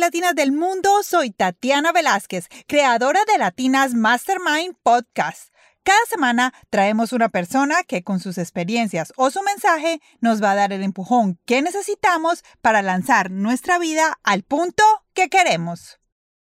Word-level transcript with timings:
latinas 0.00 0.34
del 0.34 0.50
mundo, 0.50 1.02
soy 1.02 1.30
Tatiana 1.30 1.92
Velázquez, 1.92 2.48
creadora 2.66 3.20
de 3.30 3.38
Latinas 3.38 3.92
Mastermind 3.94 4.74
Podcast. 4.82 5.52
Cada 5.84 6.04
semana 6.08 6.54
traemos 6.70 7.12
una 7.12 7.28
persona 7.28 7.84
que 7.84 8.02
con 8.02 8.18
sus 8.18 8.38
experiencias 8.38 9.12
o 9.16 9.30
su 9.30 9.42
mensaje 9.42 10.00
nos 10.20 10.42
va 10.42 10.52
a 10.52 10.54
dar 10.54 10.72
el 10.72 10.82
empujón 10.82 11.38
que 11.44 11.60
necesitamos 11.60 12.42
para 12.62 12.80
lanzar 12.80 13.30
nuestra 13.30 13.78
vida 13.78 14.18
al 14.22 14.42
punto 14.42 14.82
que 15.12 15.28
queremos. 15.28 16.00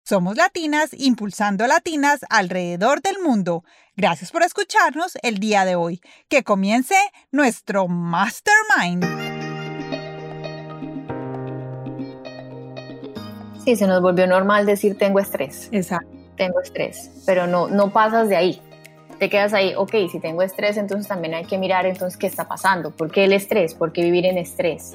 Somos 0.05 0.37
latinas 0.37 0.91
impulsando 0.93 1.67
latinas 1.69 2.21
alrededor 2.31 3.03
del 3.03 3.21
mundo. 3.21 3.65
Gracias 3.97 4.33
por 4.33 4.43
escucharnos 4.43 5.17
el 5.23 5.39
día 5.39 5.65
de 5.65 5.77
hoy. 5.77 6.01
Que 6.29 6.43
comience 6.43 6.97
nuestro 7.31 7.87
Mastermind. 7.87 9.34
Sí, 13.65 13.77
se 13.77 13.87
nos 13.87 14.03
volvió 14.03 14.27
normal 14.27 14.67
decir 14.67 14.99
tengo 14.99 15.19
estrés. 15.19 15.69
Exacto. 15.73 16.09
Tengo 16.37 16.61
estrés, 16.61 17.11
pero 17.27 17.47
no, 17.47 17.69
no 17.69 17.93
pasas 17.93 18.29
de 18.29 18.37
ahí 18.37 18.61
te 19.19 19.31
quedas 19.31 19.55
ahí, 19.55 19.75
ok, 19.77 19.93
si 20.11 20.19
tengo 20.21 20.43
estrés, 20.43 20.77
entonces 20.77 21.07
también 21.09 21.35
hay 21.35 21.45
que 21.45 21.59
mirar 21.59 21.87
entonces 21.87 22.19
qué 22.19 22.27
está 22.27 22.47
pasando, 22.47 22.91
por 22.91 23.11
qué 23.11 23.25
el 23.25 23.33
estrés, 23.33 23.75
por 23.75 23.93
qué 23.93 24.03
vivir 24.03 24.27
en 24.27 24.39
estrés. 24.39 24.95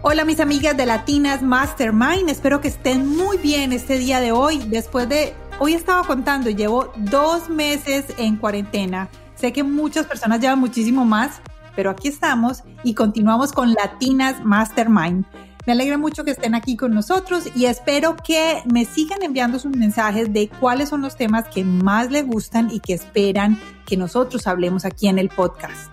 Hola 0.00 0.24
mis 0.24 0.40
amigas 0.40 0.76
de 0.76 0.86
Latinas 0.86 1.42
Mastermind, 1.42 2.30
espero 2.30 2.60
que 2.60 2.68
estén 2.68 3.06
muy 3.06 3.36
bien 3.36 3.72
este 3.72 3.98
día 3.98 4.20
de 4.20 4.32
hoy. 4.32 4.58
Después 4.66 5.08
de, 5.08 5.34
hoy 5.58 5.74
estaba 5.74 6.02
contando, 6.04 6.48
llevo 6.48 6.92
dos 6.96 7.50
meses 7.50 8.06
en 8.16 8.36
cuarentena. 8.36 9.08
Sé 9.34 9.52
que 9.52 9.62
muchas 9.62 10.06
personas 10.06 10.40
llevan 10.40 10.58
muchísimo 10.58 11.04
más, 11.04 11.40
pero 11.78 11.90
aquí 11.90 12.08
estamos 12.08 12.64
y 12.82 12.94
continuamos 12.94 13.52
con 13.52 13.72
Latinas 13.72 14.44
Mastermind. 14.44 15.24
Me 15.64 15.74
alegra 15.74 15.96
mucho 15.96 16.24
que 16.24 16.32
estén 16.32 16.56
aquí 16.56 16.76
con 16.76 16.92
nosotros 16.92 17.44
y 17.54 17.66
espero 17.66 18.16
que 18.16 18.64
me 18.64 18.84
sigan 18.84 19.22
enviando 19.22 19.60
sus 19.60 19.76
mensajes 19.76 20.32
de 20.32 20.48
cuáles 20.48 20.88
son 20.88 21.02
los 21.02 21.14
temas 21.14 21.46
que 21.46 21.62
más 21.62 22.10
les 22.10 22.26
gustan 22.26 22.68
y 22.72 22.80
que 22.80 22.94
esperan 22.94 23.60
que 23.86 23.96
nosotros 23.96 24.48
hablemos 24.48 24.84
aquí 24.84 25.06
en 25.06 25.20
el 25.20 25.28
podcast. 25.28 25.88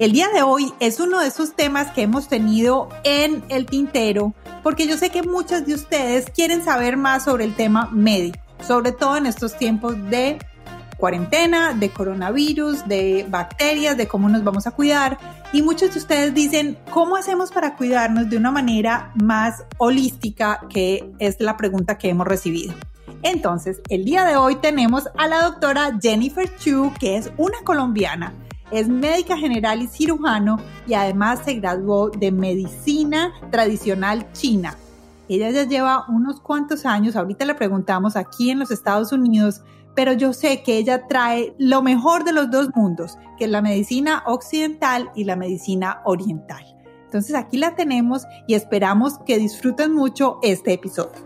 El 0.00 0.10
día 0.10 0.26
de 0.34 0.42
hoy 0.42 0.72
es 0.80 0.98
uno 0.98 1.20
de 1.20 1.28
esos 1.28 1.54
temas 1.54 1.92
que 1.92 2.02
hemos 2.02 2.26
tenido 2.26 2.88
en 3.04 3.44
el 3.48 3.66
tintero 3.66 4.34
porque 4.64 4.88
yo 4.88 4.96
sé 4.96 5.10
que 5.10 5.22
muchas 5.22 5.64
de 5.66 5.74
ustedes 5.74 6.30
quieren 6.30 6.64
saber 6.64 6.96
más 6.96 7.22
sobre 7.22 7.44
el 7.44 7.54
tema 7.54 7.88
médico, 7.92 8.40
sobre 8.66 8.90
todo 8.90 9.16
en 9.16 9.26
estos 9.26 9.56
tiempos 9.56 9.94
de 10.10 10.40
cuarentena, 10.98 11.72
de 11.72 11.90
coronavirus, 11.90 12.86
de 12.86 13.24
bacterias, 13.30 13.96
de 13.96 14.06
cómo 14.06 14.28
nos 14.28 14.44
vamos 14.44 14.66
a 14.66 14.72
cuidar. 14.72 15.18
Y 15.52 15.62
muchos 15.62 15.94
de 15.94 16.00
ustedes 16.00 16.34
dicen, 16.34 16.76
¿cómo 16.90 17.16
hacemos 17.16 17.50
para 17.50 17.76
cuidarnos 17.76 18.28
de 18.28 18.36
una 18.36 18.50
manera 18.50 19.12
más 19.14 19.64
holística? 19.78 20.60
Que 20.68 21.10
es 21.18 21.40
la 21.40 21.56
pregunta 21.56 21.96
que 21.96 22.10
hemos 22.10 22.26
recibido. 22.26 22.74
Entonces, 23.22 23.80
el 23.88 24.04
día 24.04 24.24
de 24.24 24.36
hoy 24.36 24.56
tenemos 24.56 25.08
a 25.16 25.26
la 25.26 25.42
doctora 25.42 25.98
Jennifer 26.00 26.54
Chu, 26.58 26.92
que 27.00 27.16
es 27.16 27.30
una 27.36 27.58
colombiana. 27.64 28.32
Es 28.70 28.88
médica 28.88 29.36
general 29.38 29.80
y 29.80 29.86
cirujano 29.86 30.58
y 30.86 30.94
además 30.94 31.40
se 31.44 31.54
graduó 31.54 32.10
de 32.10 32.30
medicina 32.30 33.32
tradicional 33.50 34.30
china. 34.32 34.76
Ella 35.28 35.50
ya 35.50 35.64
lleva 35.64 36.04
unos 36.08 36.40
cuantos 36.40 36.86
años, 36.86 37.16
ahorita 37.16 37.44
le 37.44 37.54
preguntamos 37.54 38.16
aquí 38.16 38.50
en 38.50 38.58
los 38.58 38.70
Estados 38.70 39.12
Unidos, 39.12 39.62
pero 39.98 40.12
yo 40.12 40.32
sé 40.32 40.62
que 40.62 40.78
ella 40.78 41.08
trae 41.08 41.56
lo 41.58 41.82
mejor 41.82 42.22
de 42.22 42.30
los 42.30 42.52
dos 42.52 42.68
mundos, 42.76 43.18
que 43.36 43.46
es 43.46 43.50
la 43.50 43.62
medicina 43.62 44.22
occidental 44.26 45.10
y 45.16 45.24
la 45.24 45.34
medicina 45.34 46.02
oriental. 46.04 46.64
Entonces 47.06 47.34
aquí 47.34 47.56
la 47.56 47.74
tenemos 47.74 48.22
y 48.46 48.54
esperamos 48.54 49.18
que 49.26 49.38
disfruten 49.38 49.92
mucho 49.92 50.38
este 50.40 50.74
episodio. 50.74 51.20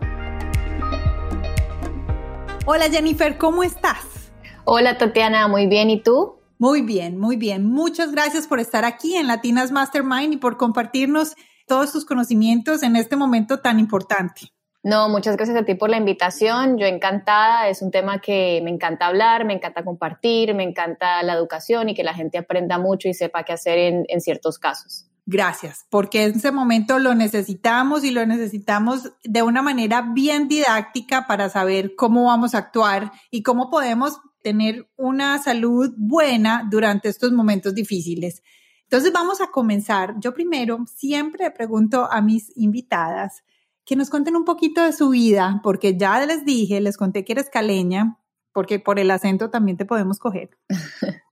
Hola 2.65 2.89
Jennifer, 2.89 3.37
¿cómo 3.37 3.61
estás? 3.61 4.31
Hola 4.65 4.97
Tatiana, 4.97 5.47
muy 5.47 5.67
bien, 5.67 5.91
¿y 5.91 6.01
tú? 6.01 6.39
Muy 6.57 6.81
bien, 6.81 7.19
muy 7.19 7.35
bien. 7.35 7.69
Muchas 7.69 8.11
gracias 8.11 8.47
por 8.47 8.59
estar 8.59 8.85
aquí 8.85 9.17
en 9.17 9.27
Latinas 9.27 9.71
Mastermind 9.71 10.33
y 10.33 10.37
por 10.37 10.57
compartirnos 10.57 11.35
todos 11.67 11.91
tus 11.91 12.05
conocimientos 12.05 12.81
en 12.81 12.95
este 12.95 13.17
momento 13.17 13.59
tan 13.59 13.77
importante. 13.77 14.52
No, 14.85 15.07
muchas 15.07 15.37
gracias 15.37 15.57
a 15.57 15.63
ti 15.63 15.75
por 15.75 15.89
la 15.89 15.95
invitación. 15.95 16.77
Yo 16.77 16.85
encantada, 16.85 17.69
es 17.69 17.81
un 17.81 17.89
tema 17.89 18.19
que 18.19 18.59
me 18.65 18.69
encanta 18.69 19.07
hablar, 19.07 19.45
me 19.45 19.53
encanta 19.53 19.85
compartir, 19.85 20.53
me 20.53 20.63
encanta 20.63 21.23
la 21.23 21.33
educación 21.33 21.87
y 21.87 21.95
que 21.95 22.03
la 22.03 22.13
gente 22.13 22.37
aprenda 22.37 22.77
mucho 22.77 23.07
y 23.07 23.13
sepa 23.13 23.43
qué 23.43 23.53
hacer 23.53 23.77
en, 23.77 24.21
ciertos 24.21 24.59
casos. 24.59 25.07
Gracias, 25.25 25.85
porque 25.89 26.25
en 26.25 26.35
ese 26.35 26.51
momento 26.51 26.99
lo 26.99 27.15
necesitamos 27.15 28.03
y 28.03 28.11
lo 28.11 28.25
necesitamos 28.25 29.13
de 29.23 29.41
una 29.41 29.61
manera 29.61 30.01
bien 30.13 30.49
didáctica 30.49 31.27
para 31.27 31.47
saber 31.47 31.95
cómo 31.95 32.25
vamos 32.25 32.53
a 32.53 32.57
actuar 32.57 33.13
y 33.31 33.41
cómo 33.41 33.69
podemos 33.69 34.19
tener 34.41 34.89
una 34.97 35.41
salud 35.41 35.93
buena 35.95 36.67
durante 36.69 37.07
estos 37.07 37.31
momentos 37.31 37.73
difíciles. 37.73 38.43
Entonces 38.83 39.13
vamos 39.13 39.39
a 39.39 39.47
comenzar. 39.47 40.15
Yo 40.19 40.33
primero 40.33 40.79
siempre 40.93 41.49
pregunto 41.51 42.11
a 42.11 42.21
mis 42.21 42.51
invitadas, 42.57 43.43
que 43.85 43.95
nos 43.95 44.09
cuenten 44.09 44.35
un 44.35 44.45
poquito 44.45 44.81
de 44.83 44.93
su 44.93 45.09
vida, 45.09 45.59
porque 45.63 45.97
ya 45.97 46.25
les 46.25 46.45
dije, 46.45 46.79
les 46.81 46.97
conté 46.97 47.25
que 47.25 47.33
eres 47.33 47.49
caleña, 47.49 48.19
porque 48.53 48.79
por 48.79 48.99
el 48.99 49.11
acento 49.11 49.49
también 49.49 49.77
te 49.77 49.85
podemos 49.85 50.19
coger. 50.19 50.51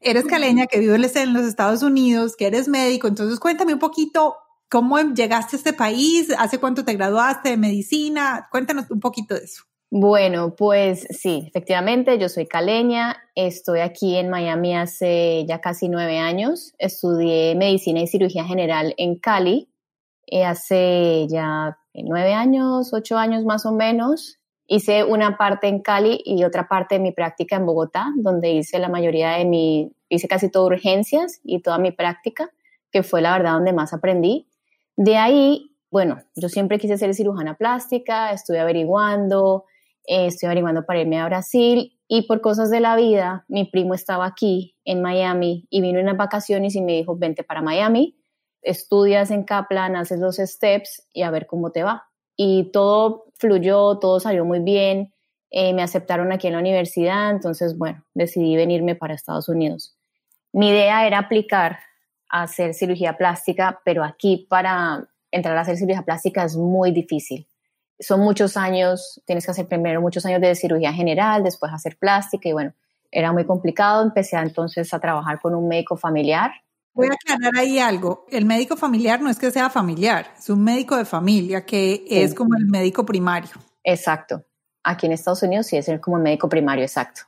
eres 0.00 0.24
caleña, 0.26 0.66
que 0.66 0.80
vives 0.80 1.16
en 1.16 1.32
los 1.32 1.44
Estados 1.44 1.82
Unidos, 1.82 2.36
que 2.36 2.46
eres 2.46 2.68
médico, 2.68 3.08
entonces 3.08 3.40
cuéntame 3.40 3.72
un 3.72 3.78
poquito 3.78 4.36
cómo 4.68 4.98
llegaste 4.98 5.56
a 5.56 5.58
este 5.58 5.72
país, 5.72 6.32
hace 6.38 6.58
cuánto 6.58 6.84
te 6.84 6.94
graduaste 6.94 7.50
de 7.50 7.56
medicina, 7.56 8.48
cuéntanos 8.50 8.90
un 8.90 9.00
poquito 9.00 9.34
de 9.34 9.44
eso. 9.44 9.62
Bueno, 9.90 10.56
pues 10.56 11.06
sí, 11.10 11.44
efectivamente, 11.46 12.18
yo 12.18 12.28
soy 12.28 12.46
caleña, 12.46 13.16
estoy 13.36 13.80
aquí 13.80 14.16
en 14.16 14.28
Miami 14.28 14.76
hace 14.76 15.44
ya 15.46 15.60
casi 15.60 15.88
nueve 15.88 16.18
años, 16.18 16.74
estudié 16.78 17.54
medicina 17.54 18.00
y 18.00 18.08
cirugía 18.08 18.44
general 18.44 18.94
en 18.98 19.16
Cali, 19.16 19.70
eh, 20.26 20.44
hace 20.44 21.28
ya 21.30 21.78
nueve 22.04 22.34
años, 22.34 22.92
ocho 22.92 23.16
años 23.18 23.44
más 23.44 23.66
o 23.66 23.72
menos. 23.72 24.38
Hice 24.66 25.04
una 25.04 25.36
parte 25.36 25.68
en 25.68 25.80
Cali 25.80 26.20
y 26.24 26.42
otra 26.44 26.68
parte 26.68 26.96
de 26.96 27.00
mi 27.00 27.12
práctica 27.12 27.56
en 27.56 27.66
Bogotá, 27.66 28.12
donde 28.16 28.50
hice 28.50 28.78
la 28.78 28.88
mayoría 28.88 29.32
de 29.32 29.44
mi, 29.44 29.92
hice 30.08 30.26
casi 30.26 30.50
todo 30.50 30.66
urgencias 30.66 31.40
y 31.44 31.60
toda 31.60 31.78
mi 31.78 31.92
práctica, 31.92 32.50
que 32.90 33.02
fue 33.02 33.20
la 33.20 33.32
verdad 33.32 33.52
donde 33.52 33.72
más 33.72 33.92
aprendí. 33.92 34.48
De 34.96 35.16
ahí, 35.16 35.70
bueno, 35.90 36.18
yo 36.34 36.48
siempre 36.48 36.78
quise 36.78 36.98
ser 36.98 37.14
cirujana 37.14 37.54
plástica, 37.54 38.32
estuve 38.32 38.58
averiguando, 38.58 39.64
eh, 40.04 40.26
estoy 40.26 40.48
averiguando 40.48 40.84
para 40.84 41.00
irme 41.00 41.20
a 41.20 41.26
Brasil 41.26 41.96
y 42.08 42.22
por 42.22 42.40
cosas 42.40 42.70
de 42.70 42.80
la 42.80 42.96
vida, 42.96 43.44
mi 43.48 43.64
primo 43.64 43.94
estaba 43.94 44.26
aquí 44.26 44.74
en 44.84 45.00
Miami 45.00 45.66
y 45.70 45.80
vino 45.80 46.00
unas 46.00 46.16
vacaciones 46.16 46.74
y 46.74 46.82
me 46.82 46.94
dijo, 46.94 47.16
vente 47.16 47.44
para 47.44 47.62
Miami 47.62 48.15
estudias 48.66 49.30
en 49.30 49.44
Kaplan, 49.44 49.96
haces 49.96 50.18
los 50.18 50.36
steps 50.36 51.06
y 51.12 51.22
a 51.22 51.30
ver 51.30 51.46
cómo 51.46 51.70
te 51.70 51.84
va. 51.84 52.04
Y 52.36 52.70
todo 52.72 53.26
fluyó, 53.38 53.98
todo 53.98 54.20
salió 54.20 54.44
muy 54.44 54.58
bien, 54.58 55.14
eh, 55.50 55.72
me 55.72 55.82
aceptaron 55.82 56.32
aquí 56.32 56.48
en 56.48 56.54
la 56.54 56.58
universidad, 56.58 57.30
entonces, 57.30 57.78
bueno, 57.78 58.04
decidí 58.12 58.56
venirme 58.56 58.94
para 58.96 59.14
Estados 59.14 59.48
Unidos. 59.48 59.96
Mi 60.52 60.68
idea 60.68 61.06
era 61.06 61.18
aplicar 61.18 61.78
a 62.28 62.42
hacer 62.42 62.74
cirugía 62.74 63.16
plástica, 63.16 63.80
pero 63.84 64.02
aquí 64.04 64.46
para 64.50 65.08
entrar 65.30 65.56
a 65.56 65.60
hacer 65.60 65.76
cirugía 65.76 66.02
plástica 66.02 66.44
es 66.44 66.56
muy 66.56 66.90
difícil. 66.90 67.46
Son 68.00 68.20
muchos 68.20 68.56
años, 68.56 69.22
tienes 69.26 69.46
que 69.46 69.52
hacer 69.52 69.68
primero 69.68 70.02
muchos 70.02 70.26
años 70.26 70.40
de 70.40 70.54
cirugía 70.56 70.92
general, 70.92 71.44
después 71.44 71.72
hacer 71.72 71.96
plástica 71.96 72.48
y 72.48 72.52
bueno, 72.52 72.74
era 73.10 73.32
muy 73.32 73.44
complicado. 73.46 74.02
Empecé 74.02 74.36
entonces 74.36 74.92
a 74.92 74.98
trabajar 74.98 75.40
con 75.40 75.54
un 75.54 75.68
médico 75.68 75.96
familiar 75.96 76.50
Voy 76.96 77.08
a 77.08 77.12
aclarar 77.12 77.58
ahí 77.58 77.78
algo. 77.78 78.24
El 78.30 78.46
médico 78.46 78.74
familiar 78.74 79.20
no 79.20 79.28
es 79.28 79.38
que 79.38 79.50
sea 79.50 79.68
familiar, 79.68 80.32
es 80.38 80.48
un 80.48 80.64
médico 80.64 80.96
de 80.96 81.04
familia 81.04 81.66
que 81.66 82.04
es 82.08 82.34
como 82.34 82.56
el 82.56 82.64
médico 82.64 83.04
primario. 83.04 83.50
Exacto. 83.84 84.42
Aquí 84.82 85.04
en 85.04 85.12
Estados 85.12 85.42
Unidos 85.42 85.66
sí 85.66 85.76
es 85.76 85.90
como 86.00 86.16
el 86.16 86.22
médico 86.22 86.48
primario, 86.48 86.84
exacto. 86.84 87.22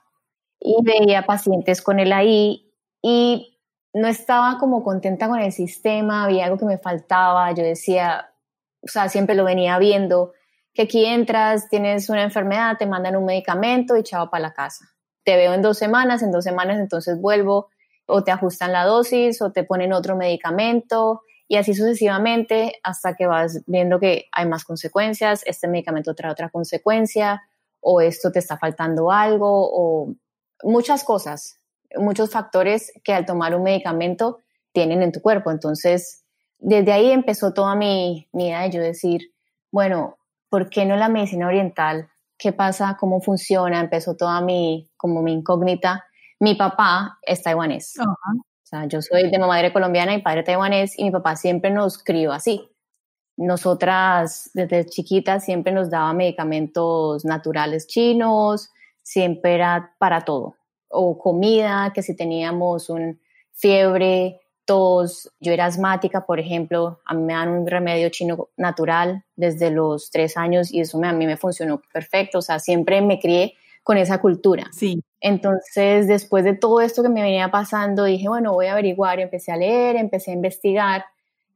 Y 0.59 0.75
veía 0.83 1.27
pacientes 1.27 1.83
con 1.83 2.01
él 2.01 2.13
ahí 2.15 2.73
y 3.03 3.61
no 3.93 4.09
estaba 4.09 4.59
como 4.59 4.83
contenta 4.83 5.29
con 5.29 5.39
el 5.39 5.53
sistema, 5.53 6.25
había 6.25 6.47
algo 6.47 6.57
que 6.57 6.65
me 6.65 6.79
faltaba. 6.79 7.53
Yo 7.53 7.63
decía, 7.63 8.33
o 8.81 8.89
sea, 8.89 9.11
siempre 9.11 9.35
lo 9.35 9.45
venía 9.45 9.79
viendo, 9.79 10.33
que 10.73 10.83
aquí 10.83 11.05
entras, 11.05 11.69
tienes 11.69 12.09
una 12.09 12.23
enfermedad, 12.23 12.79
te 12.79 12.87
mandan 12.87 13.17
un 13.17 13.27
medicamento 13.27 13.99
y 13.99 14.03
chao 14.03 14.31
para 14.31 14.45
la 14.45 14.55
casa. 14.55 14.87
Te 15.25 15.37
veo 15.37 15.53
en 15.53 15.61
dos 15.61 15.77
semanas, 15.77 16.23
en 16.23 16.33
dos 16.33 16.45
semanas 16.45 16.79
entonces 16.79 17.21
vuelvo 17.21 17.69
o 18.09 18.25
te 18.25 18.33
ajustan 18.33 18.73
la 18.73 18.85
dosis 18.85 19.41
o 19.43 19.53
te 19.53 19.65
ponen 19.65 19.93
otro 19.93 20.17
medicamento 20.17 21.23
y 21.47 21.57
así 21.57 21.75
sucesivamente 21.75 22.81
hasta 22.83 23.15
que 23.15 23.27
vas 23.27 23.63
viendo 23.67 24.01
que 24.01 24.27
hay 24.33 24.47
más 24.47 24.65
consecuencias, 24.65 25.43
este 25.47 25.69
medicamento 25.69 26.15
trae 26.15 26.33
otra 26.33 26.51
consecuencia 26.51 27.43
o 27.81 28.01
esto 28.01 28.33
te 28.33 28.39
está 28.39 28.59
faltando 28.59 29.11
algo 29.11 29.49
o 29.49 30.15
muchas 30.63 31.05
cosas, 31.05 31.59
muchos 31.97 32.31
factores 32.31 32.93
que 33.05 33.15
al 33.15 33.25
tomar 33.25 33.55
un 33.55 33.63
medicamento 33.63 34.41
tienen 34.73 35.03
en 35.03 35.13
tu 35.13 35.21
cuerpo. 35.21 35.51
Entonces, 35.51 36.25
desde 36.59 36.93
ahí 36.93 37.11
empezó 37.11 37.53
toda 37.55 37.75
mi, 37.77 38.29
mi 38.33 38.49
idea 38.49 38.63
de 38.63 38.71
yo 38.71 38.81
decir, 38.83 39.33
bueno, 39.71 40.19
¿por 40.49 40.71
qué 40.71 40.85
no 40.85 40.97
la 40.97 41.09
medicina 41.09 41.47
oriental? 41.47 42.09
¿Qué 42.37 42.53
pasa? 42.53 42.97
¿Cómo 42.99 43.21
funciona? 43.21 43.81
Empezó 43.81 44.17
toda 44.17 44.41
mi, 44.41 44.91
como 44.97 45.23
mi 45.23 45.33
incógnita. 45.33 46.05
Mi 46.41 46.55
papá 46.55 47.19
es 47.23 47.43
taiwanés. 47.43 47.95
O 48.01 48.67
sea, 48.69 48.87
yo 48.87 49.01
soy 49.03 49.31
de 49.31 49.39
madre 49.39 49.73
colombiana 49.73 50.15
y 50.15 50.23
padre 50.23 50.43
taiwanés 50.43 50.99
y 50.99 51.05
mi 51.05 51.11
papá 51.11 51.37
siempre 51.37 51.71
nos 51.71 52.03
crió 52.03 52.33
así. 52.33 52.69
Nosotras 53.37 54.51
desde 54.53 54.85
chiquitas 54.87 55.45
siempre 55.45 55.73
nos 55.73 55.91
daba 55.91 56.13
medicamentos 56.13 57.25
naturales 57.25 57.87
chinos, 57.87 58.71
siempre 59.03 59.55
era 59.55 59.95
para 59.99 60.25
todo. 60.25 60.57
O 60.89 61.19
comida, 61.19 61.93
que 61.95 62.03
si 62.03 62.15
teníamos 62.17 62.91
un 62.91 63.21
fiebre, 63.53 64.41
tos, 64.65 65.33
yo 65.41 65.53
era 65.53 65.65
asmática, 65.65 66.27
por 66.27 66.39
ejemplo, 66.39 67.01
a 67.07 67.15
mí 67.15 67.23
me 67.23 67.33
dan 67.33 67.49
un 67.49 67.67
remedio 67.67 68.11
chino 68.11 68.51
natural 68.57 69.25
desde 69.35 69.71
los 69.71 70.11
tres 70.11 70.37
años 70.37 70.71
y 70.71 70.81
eso 70.81 71.03
a 71.03 71.13
mí 71.13 71.27
me 71.27 71.39
funcionó 71.39 71.81
perfecto, 71.93 72.39
o 72.39 72.43
sea, 72.43 72.59
siempre 72.59 73.01
me 73.01 73.19
crié 73.19 73.55
con 73.83 73.97
esa 73.97 74.21
cultura. 74.21 74.67
Sí. 74.73 75.03
Entonces, 75.21 76.07
después 76.07 76.45
de 76.45 76.55
todo 76.55 76.81
esto 76.81 77.03
que 77.03 77.09
me 77.09 77.23
venía 77.23 77.51
pasando, 77.51 78.05
dije, 78.05 78.29
bueno, 78.29 78.53
voy 78.53 78.67
a 78.67 78.73
averiguar, 78.73 79.19
empecé 79.19 79.53
a 79.53 79.57
leer, 79.57 79.97
empecé 79.97 80.31
a 80.31 80.35
investigar, 80.35 81.05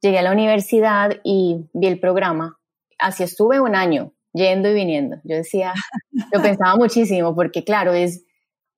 llegué 0.00 0.18
a 0.18 0.22
la 0.22 0.32
universidad 0.32 1.20
y 1.22 1.68
vi 1.72 1.86
el 1.86 2.00
programa. 2.00 2.58
Así 2.98 3.22
estuve 3.22 3.60
un 3.60 3.76
año, 3.76 4.12
yendo 4.32 4.68
y 4.68 4.74
viniendo. 4.74 5.16
Yo 5.24 5.36
decía, 5.36 5.74
lo 6.32 6.42
pensaba 6.42 6.76
muchísimo, 6.76 7.34
porque 7.34 7.64
claro, 7.64 7.92
es, 7.92 8.24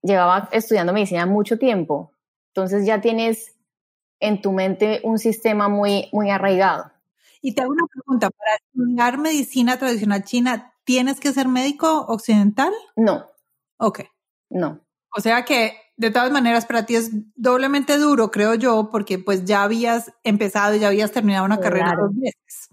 llevaba 0.02 0.48
estudiando 0.52 0.92
medicina 0.92 1.26
mucho 1.26 1.58
tiempo, 1.58 2.12
entonces 2.48 2.86
ya 2.86 3.00
tienes 3.00 3.56
en 4.20 4.40
tu 4.40 4.52
mente 4.52 5.00
un 5.02 5.18
sistema 5.18 5.68
muy, 5.68 6.08
muy 6.12 6.30
arraigado. 6.30 6.90
Y 7.40 7.54
te 7.54 7.62
hago 7.62 7.72
una 7.72 7.84
pregunta, 7.86 8.30
para 8.30 8.56
estudiar 8.56 9.18
medicina 9.18 9.78
tradicional 9.78 10.24
china, 10.24 10.72
¿tienes 10.84 11.20
que 11.20 11.32
ser 11.32 11.48
médico 11.48 12.06
occidental? 12.06 12.72
No. 12.96 13.26
Ok. 13.76 14.04
No. 14.54 14.80
O 15.14 15.20
sea 15.20 15.44
que 15.44 15.74
de 15.96 16.10
todas 16.10 16.32
maneras 16.32 16.64
para 16.64 16.86
ti 16.86 16.96
es 16.96 17.10
doblemente 17.36 17.98
duro, 17.98 18.30
creo 18.30 18.54
yo, 18.54 18.88
porque 18.90 19.18
pues 19.18 19.44
ya 19.44 19.62
habías 19.62 20.10
empezado, 20.24 20.74
ya 20.76 20.88
habías 20.88 21.12
terminado 21.12 21.44
una 21.44 21.60
carrera 21.60 21.94
dos 22.00 22.10
veces. 22.16 22.68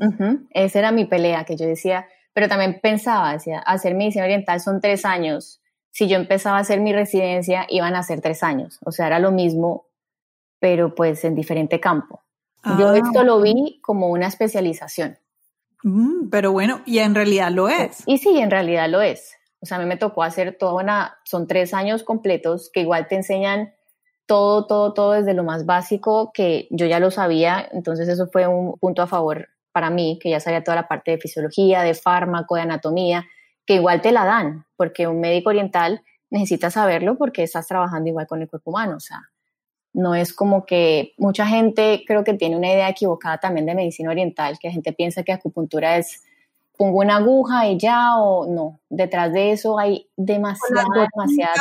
Esa 0.51 0.79
era 0.79 0.91
mi 0.93 1.05
pelea, 1.05 1.43
que 1.43 1.57
yo 1.57 1.65
decía, 1.65 2.07
pero 2.33 2.47
también 2.47 2.79
pensaba, 2.81 3.33
decía, 3.33 3.59
hacer 3.59 3.93
medicina 3.93 4.23
oriental 4.23 4.61
son 4.61 4.79
tres 4.79 5.03
años. 5.03 5.61
Si 5.91 6.07
yo 6.07 6.15
empezaba 6.15 6.57
a 6.57 6.61
hacer 6.61 6.79
mi 6.79 6.93
residencia, 6.93 7.67
iban 7.67 7.95
a 7.95 8.03
ser 8.03 8.21
tres 8.21 8.41
años. 8.43 8.79
O 8.85 8.93
sea, 8.93 9.07
era 9.07 9.19
lo 9.19 9.31
mismo 9.31 9.91
pero 10.61 10.93
pues 10.93 11.25
en 11.25 11.35
diferente 11.35 11.81
campo. 11.81 12.21
Yo 12.77 12.89
ah, 12.89 12.97
esto 12.97 13.23
lo 13.23 13.41
vi 13.41 13.79
como 13.81 14.09
una 14.09 14.27
especialización. 14.27 15.17
Mm, 15.83 16.29
pero 16.29 16.51
bueno, 16.51 16.81
y 16.85 16.99
en 16.99 17.15
realidad 17.15 17.51
lo 17.51 17.67
es. 17.67 18.03
Y 18.05 18.19
sí, 18.19 18.37
en 18.37 18.51
realidad 18.51 18.87
lo 18.87 19.01
es. 19.01 19.33
O 19.61 19.65
sea, 19.65 19.77
a 19.77 19.79
mí 19.79 19.85
me 19.85 19.97
tocó 19.97 20.23
hacer 20.23 20.57
toda 20.57 20.81
una, 20.81 21.17
son 21.23 21.47
tres 21.47 21.73
años 21.73 22.03
completos 22.03 22.69
que 22.73 22.81
igual 22.81 23.07
te 23.07 23.15
enseñan 23.15 23.73
todo, 24.25 24.65
todo, 24.65 24.93
todo 24.93 25.11
desde 25.11 25.33
lo 25.33 25.43
más 25.43 25.65
básico 25.65 26.31
que 26.33 26.67
yo 26.71 26.85
ya 26.85 26.99
lo 26.99 27.11
sabía, 27.11 27.67
entonces 27.71 28.07
eso 28.07 28.27
fue 28.27 28.47
un 28.47 28.77
punto 28.79 29.01
a 29.01 29.07
favor 29.07 29.49
para 29.71 29.89
mí, 29.89 30.19
que 30.21 30.29
ya 30.29 30.39
sabía 30.39 30.63
toda 30.63 30.75
la 30.75 30.87
parte 30.87 31.11
de 31.11 31.17
fisiología, 31.17 31.81
de 31.83 31.93
fármaco, 31.93 32.55
de 32.55 32.61
anatomía, 32.61 33.25
que 33.65 33.75
igual 33.75 34.01
te 34.01 34.11
la 34.11 34.25
dan, 34.25 34.65
porque 34.75 35.07
un 35.07 35.19
médico 35.19 35.49
oriental 35.49 36.01
necesita 36.29 36.71
saberlo 36.71 37.17
porque 37.17 37.43
estás 37.43 37.67
trabajando 37.67 38.09
igual 38.09 38.27
con 38.27 38.41
el 38.41 38.49
cuerpo 38.49 38.71
humano, 38.71 38.97
o 38.97 38.99
sea, 38.99 39.19
no 39.93 40.15
es 40.15 40.33
como 40.33 40.65
que 40.65 41.13
mucha 41.17 41.45
gente 41.45 42.03
creo 42.07 42.23
que 42.23 42.33
tiene 42.33 42.55
una 42.55 42.71
idea 42.71 42.89
equivocada 42.89 43.37
también 43.37 43.65
de 43.65 43.75
medicina 43.75 44.11
oriental, 44.11 44.57
que 44.59 44.69
la 44.69 44.73
gente 44.73 44.93
piensa 44.93 45.23
que 45.23 45.33
acupuntura 45.33 45.97
es 45.97 46.23
pongo 46.81 46.97
una 46.97 47.17
aguja 47.17 47.67
y 47.67 47.77
ya 47.77 48.17
o 48.17 48.47
no, 48.47 48.79
detrás 48.89 49.31
de 49.31 49.51
eso 49.51 49.77
hay 49.77 50.09
demasiada, 50.17 51.07
demasiada 51.13 51.53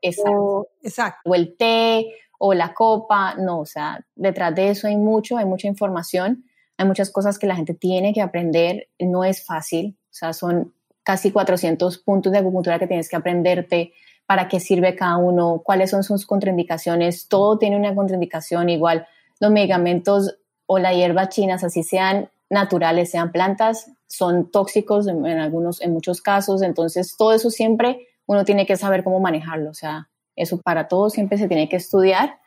exacto. 0.00 0.68
exacto. 0.84 1.18
O 1.24 1.34
el 1.34 1.56
té 1.56 2.14
o 2.38 2.54
la 2.54 2.74
copa, 2.74 3.34
no, 3.34 3.58
o 3.58 3.66
sea, 3.66 4.06
detrás 4.14 4.54
de 4.54 4.70
eso 4.70 4.86
hay 4.86 4.96
mucho, 4.96 5.36
hay 5.36 5.46
mucha 5.46 5.66
información, 5.66 6.44
hay 6.76 6.86
muchas 6.86 7.10
cosas 7.10 7.40
que 7.40 7.48
la 7.48 7.56
gente 7.56 7.74
tiene 7.74 8.14
que 8.14 8.22
aprender, 8.22 8.86
no 9.00 9.24
es 9.24 9.44
fácil, 9.44 9.98
o 10.04 10.14
sea, 10.14 10.32
son 10.32 10.72
casi 11.02 11.32
400 11.32 11.98
puntos 11.98 12.30
de 12.30 12.38
acupuntura 12.38 12.78
que 12.78 12.86
tienes 12.86 13.08
que 13.08 13.16
aprenderte, 13.16 13.94
para 14.26 14.46
qué 14.46 14.60
sirve 14.60 14.94
cada 14.94 15.16
uno, 15.16 15.60
cuáles 15.64 15.90
son 15.90 16.04
sus 16.04 16.24
contraindicaciones, 16.24 17.26
todo 17.26 17.58
tiene 17.58 17.76
una 17.76 17.96
contraindicación 17.96 18.68
igual. 18.68 19.08
Los 19.40 19.50
medicamentos 19.50 20.38
o 20.66 20.78
las 20.78 20.94
hierbas 20.94 21.30
chinas, 21.30 21.64
así 21.64 21.82
sean 21.82 22.30
naturales, 22.48 23.10
sean 23.10 23.32
plantas, 23.32 23.90
son 24.08 24.50
tóxicos 24.50 25.06
en, 25.06 25.24
algunos, 25.26 25.80
en 25.80 25.92
muchos 25.92 26.20
casos, 26.20 26.62
entonces 26.62 27.14
todo 27.16 27.32
eso 27.32 27.50
siempre 27.50 28.08
uno 28.26 28.44
tiene 28.44 28.66
que 28.66 28.76
saber 28.76 29.04
cómo 29.04 29.20
manejarlo, 29.20 29.70
o 29.70 29.74
sea, 29.74 30.08
eso 30.34 30.60
para 30.60 30.88
todo 30.88 31.10
siempre 31.10 31.38
se 31.38 31.48
tiene 31.48 31.68
que 31.68 31.76
estudiar. 31.76 32.38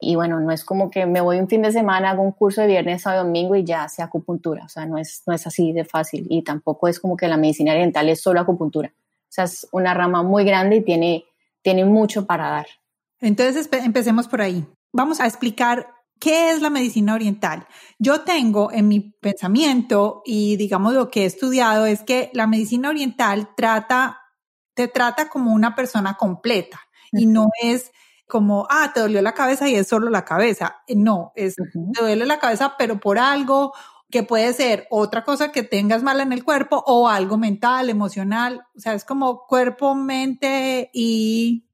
Y 0.00 0.16
bueno, 0.16 0.40
no 0.40 0.50
es 0.50 0.64
como 0.64 0.90
que 0.90 1.06
me 1.06 1.20
voy 1.20 1.38
un 1.38 1.48
fin 1.48 1.62
de 1.62 1.72
semana, 1.72 2.10
hago 2.10 2.22
un 2.22 2.32
curso 2.32 2.60
de 2.60 2.66
viernes, 2.66 3.02
sábado, 3.02 3.24
domingo 3.24 3.54
y 3.54 3.64
ya 3.64 3.88
sea 3.88 4.06
acupuntura, 4.06 4.64
o 4.64 4.68
sea, 4.68 4.86
no 4.86 4.98
es, 4.98 5.22
no 5.26 5.32
es 5.32 5.46
así 5.46 5.72
de 5.72 5.84
fácil. 5.84 6.26
Y 6.28 6.42
tampoco 6.42 6.88
es 6.88 7.00
como 7.00 7.16
que 7.16 7.28
la 7.28 7.36
medicina 7.36 7.72
oriental 7.72 8.08
es 8.08 8.20
solo 8.20 8.40
acupuntura. 8.40 8.92
Sea, 9.28 9.44
es 9.44 9.66
una 9.72 9.94
rama 9.94 10.22
muy 10.22 10.44
grande 10.44 10.76
y 10.76 10.84
tiene, 10.84 11.24
tiene 11.62 11.84
mucho 11.84 12.26
para 12.26 12.50
dar. 12.50 12.66
Entonces, 13.20 13.68
empecemos 13.72 14.28
por 14.28 14.42
ahí. 14.42 14.66
Vamos 14.92 15.20
a 15.20 15.26
explicar 15.26 15.93
qué 16.24 16.52
es 16.52 16.62
la 16.62 16.70
medicina 16.70 17.12
oriental. 17.12 17.66
Yo 17.98 18.22
tengo 18.22 18.72
en 18.72 18.88
mi 18.88 19.00
pensamiento 19.00 20.22
y 20.24 20.56
digamos 20.56 20.94
lo 20.94 21.10
que 21.10 21.24
he 21.24 21.26
estudiado 21.26 21.84
es 21.84 22.02
que 22.02 22.30
la 22.32 22.46
medicina 22.46 22.88
oriental 22.88 23.50
trata, 23.54 24.22
te 24.72 24.88
trata 24.88 25.28
como 25.28 25.52
una 25.52 25.74
persona 25.74 26.16
completa 26.16 26.80
y 27.12 27.26
no 27.26 27.48
es 27.62 27.92
como, 28.26 28.66
ah, 28.70 28.90
te 28.94 29.00
dolió 29.00 29.20
la 29.20 29.34
cabeza 29.34 29.68
y 29.68 29.74
es 29.74 29.86
solo 29.86 30.08
la 30.08 30.24
cabeza. 30.24 30.82
No, 30.88 31.32
es, 31.36 31.56
te 31.56 32.00
duele 32.00 32.24
la 32.24 32.38
cabeza, 32.38 32.74
pero 32.78 32.98
por 32.98 33.18
algo 33.18 33.74
que 34.10 34.22
puede 34.22 34.54
ser 34.54 34.86
otra 34.88 35.24
cosa 35.24 35.52
que 35.52 35.62
tengas 35.62 36.02
mal 36.02 36.20
en 36.20 36.32
el 36.32 36.42
cuerpo 36.42 36.82
o 36.86 37.06
algo 37.06 37.36
mental, 37.36 37.90
emocional, 37.90 38.66
o 38.74 38.80
sea, 38.80 38.94
es 38.94 39.04
como 39.04 39.46
cuerpo, 39.46 39.94
mente 39.94 40.88
y 40.94 41.68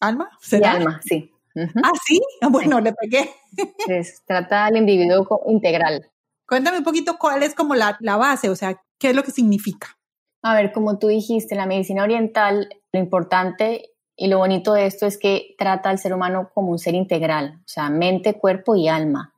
alma. 0.00 0.30
¿será? 0.40 0.72
alma, 0.72 1.00
sí. 1.04 1.30
Ah, 1.56 1.92
sí, 2.04 2.20
bueno, 2.50 2.80
le 2.80 2.92
pegué. 2.92 3.30
Trata 4.26 4.66
al 4.66 4.76
individuo 4.76 5.42
integral. 5.46 6.10
Cuéntame 6.46 6.78
un 6.78 6.84
poquito 6.84 7.16
cuál 7.18 7.42
es 7.42 7.54
como 7.54 7.74
la, 7.74 7.96
la 8.00 8.16
base, 8.16 8.50
o 8.50 8.56
sea, 8.56 8.80
qué 8.98 9.10
es 9.10 9.16
lo 9.16 9.22
que 9.22 9.30
significa. 9.30 9.96
A 10.42 10.54
ver, 10.54 10.72
como 10.72 10.98
tú 10.98 11.08
dijiste, 11.08 11.54
la 11.54 11.66
medicina 11.66 12.02
oriental, 12.02 12.68
lo 12.92 13.00
importante 13.00 13.94
y 14.16 14.28
lo 14.28 14.38
bonito 14.38 14.74
de 14.74 14.86
esto 14.86 15.06
es 15.06 15.18
que 15.18 15.54
trata 15.58 15.90
al 15.90 15.98
ser 15.98 16.12
humano 16.12 16.50
como 16.54 16.70
un 16.70 16.78
ser 16.78 16.94
integral, 16.94 17.60
o 17.60 17.68
sea, 17.68 17.90
mente, 17.90 18.34
cuerpo 18.34 18.76
y 18.76 18.88
alma. 18.88 19.34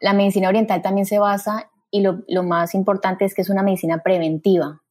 La 0.00 0.12
medicina 0.12 0.48
oriental 0.48 0.80
también 0.82 1.06
se 1.06 1.18
basa 1.18 1.70
y 1.90 2.00
lo, 2.00 2.22
lo, 2.28 2.42
más 2.42 2.74
importante 2.74 3.24
es 3.24 3.34
que 3.34 3.42
es 3.42 3.50
una 3.50 3.62
medicina 3.62 4.02
preventiva. 4.02 4.82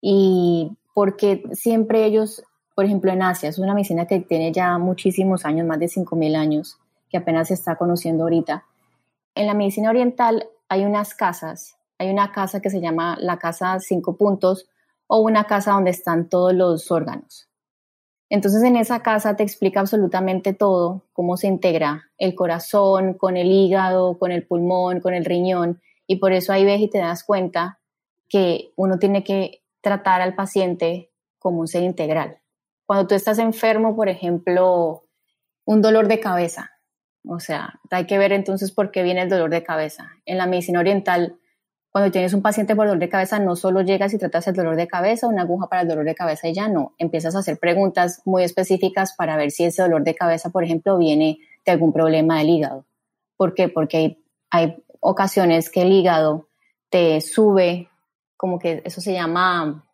Y 0.00 0.76
porque 0.94 1.42
siempre 1.52 2.04
ellos, 2.04 2.42
por 2.74 2.84
ejemplo 2.84 3.12
en 3.12 3.22
Asia, 3.22 3.48
es 3.48 3.58
una 3.58 3.74
medicina 3.74 4.06
que 4.06 4.20
tiene 4.20 4.52
ya 4.52 4.78
muchísimos 4.78 5.44
años, 5.44 5.66
más 5.66 5.78
de 5.78 5.86
5.000 5.86 6.36
años, 6.36 6.78
que 7.08 7.16
apenas 7.16 7.48
se 7.48 7.54
está 7.54 7.76
conociendo 7.76 8.24
ahorita. 8.24 8.64
En 9.34 9.46
la 9.46 9.54
medicina 9.54 9.90
oriental 9.90 10.48
hay 10.68 10.84
unas 10.84 11.14
casas, 11.14 11.76
hay 11.98 12.10
una 12.10 12.32
casa 12.32 12.60
que 12.60 12.70
se 12.70 12.80
llama 12.80 13.16
la 13.20 13.38
casa 13.38 13.78
cinco 13.80 14.16
puntos 14.16 14.68
o 15.06 15.20
una 15.20 15.44
casa 15.44 15.72
donde 15.72 15.90
están 15.90 16.28
todos 16.28 16.52
los 16.52 16.90
órganos. 16.90 17.48
Entonces 18.30 18.62
en 18.62 18.76
esa 18.76 19.00
casa 19.02 19.36
te 19.36 19.42
explica 19.42 19.80
absolutamente 19.80 20.54
todo, 20.54 21.04
cómo 21.12 21.36
se 21.36 21.46
integra 21.46 22.10
el 22.18 22.34
corazón 22.34 23.14
con 23.14 23.36
el 23.36 23.52
hígado, 23.52 24.18
con 24.18 24.32
el 24.32 24.46
pulmón, 24.46 25.00
con 25.00 25.14
el 25.14 25.24
riñón, 25.24 25.80
y 26.06 26.16
por 26.16 26.32
eso 26.32 26.52
ahí 26.52 26.64
ves 26.64 26.80
y 26.80 26.88
te 26.88 26.98
das 26.98 27.22
cuenta 27.22 27.78
que 28.28 28.72
uno 28.76 28.98
tiene 28.98 29.22
que 29.22 29.62
tratar 29.80 30.20
al 30.20 30.34
paciente 30.34 31.10
como 31.38 31.60
un 31.60 31.68
ser 31.68 31.82
integral. 31.82 32.38
Cuando 32.86 33.06
tú 33.06 33.14
estás 33.14 33.38
enfermo, 33.38 33.96
por 33.96 34.08
ejemplo, 34.08 35.04
un 35.64 35.82
dolor 35.82 36.08
de 36.08 36.20
cabeza, 36.20 36.70
o 37.26 37.40
sea, 37.40 37.80
hay 37.90 38.06
que 38.06 38.18
ver 38.18 38.32
entonces 38.32 38.70
por 38.70 38.90
qué 38.90 39.02
viene 39.02 39.22
el 39.22 39.28
dolor 39.28 39.50
de 39.50 39.62
cabeza. 39.62 40.10
En 40.26 40.36
la 40.36 40.46
medicina 40.46 40.80
oriental, 40.80 41.38
cuando 41.90 42.10
tienes 42.10 42.34
un 42.34 42.42
paciente 42.42 42.76
por 42.76 42.86
dolor 42.86 43.00
de 43.00 43.08
cabeza, 43.08 43.38
no 43.38 43.56
solo 43.56 43.80
llegas 43.80 44.12
y 44.12 44.18
tratas 44.18 44.46
el 44.48 44.54
dolor 44.54 44.76
de 44.76 44.88
cabeza, 44.88 45.28
una 45.28 45.42
aguja 45.42 45.68
para 45.68 45.82
el 45.82 45.88
dolor 45.88 46.04
de 46.04 46.14
cabeza 46.14 46.48
y 46.48 46.54
ya 46.54 46.68
no. 46.68 46.94
Empiezas 46.98 47.34
a 47.34 47.38
hacer 47.38 47.58
preguntas 47.58 48.20
muy 48.24 48.42
específicas 48.42 49.14
para 49.16 49.36
ver 49.36 49.50
si 49.50 49.64
ese 49.64 49.82
dolor 49.82 50.04
de 50.04 50.14
cabeza, 50.14 50.50
por 50.50 50.64
ejemplo, 50.64 50.98
viene 50.98 51.38
de 51.64 51.72
algún 51.72 51.92
problema 51.92 52.38
del 52.38 52.50
hígado. 52.50 52.84
¿Por 53.36 53.54
qué? 53.54 53.68
Porque 53.68 53.96
hay, 53.96 54.18
hay 54.50 54.84
ocasiones 55.00 55.70
que 55.70 55.82
el 55.82 55.92
hígado 55.92 56.48
te 56.90 57.20
sube, 57.20 57.88
como 58.36 58.58
que 58.58 58.82
eso 58.84 59.00
se 59.00 59.12
llama 59.12 59.88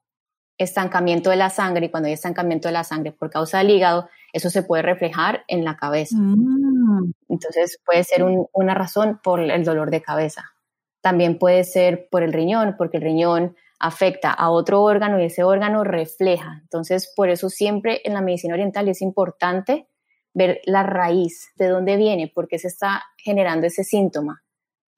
estancamiento 0.60 1.30
de 1.30 1.36
la 1.36 1.50
sangre, 1.50 1.86
y 1.86 1.88
cuando 1.88 2.08
hay 2.08 2.12
estancamiento 2.12 2.68
de 2.68 2.72
la 2.72 2.84
sangre 2.84 3.12
por 3.12 3.30
causa 3.30 3.58
del 3.58 3.70
hígado, 3.70 4.08
eso 4.32 4.50
se 4.50 4.62
puede 4.62 4.82
reflejar 4.82 5.42
en 5.48 5.64
la 5.64 5.76
cabeza. 5.76 6.16
Mm. 6.18 7.12
Entonces 7.28 7.80
puede 7.84 8.04
ser 8.04 8.24
una 8.52 8.74
razón 8.74 9.20
por 9.22 9.40
el 9.40 9.64
dolor 9.64 9.90
de 9.90 10.02
cabeza. 10.02 10.52
También 11.00 11.38
puede 11.38 11.64
ser 11.64 12.08
por 12.10 12.22
el 12.22 12.32
riñón, 12.32 12.74
porque 12.76 12.98
el 12.98 13.02
riñón 13.02 13.56
afecta 13.78 14.30
a 14.30 14.50
otro 14.50 14.82
órgano 14.82 15.18
y 15.18 15.24
ese 15.24 15.42
órgano 15.42 15.82
refleja. 15.82 16.58
Entonces, 16.60 17.10
por 17.16 17.30
eso 17.30 17.48
siempre 17.48 18.02
en 18.04 18.12
la 18.12 18.20
medicina 18.20 18.52
oriental 18.52 18.88
es 18.88 19.00
importante 19.00 19.88
ver 20.34 20.60
la 20.66 20.82
raíz, 20.82 21.50
de 21.56 21.68
dónde 21.68 21.96
viene, 21.96 22.30
por 22.32 22.46
qué 22.46 22.58
se 22.58 22.68
está 22.68 23.02
generando 23.16 23.66
ese 23.66 23.82
síntoma. 23.82 24.42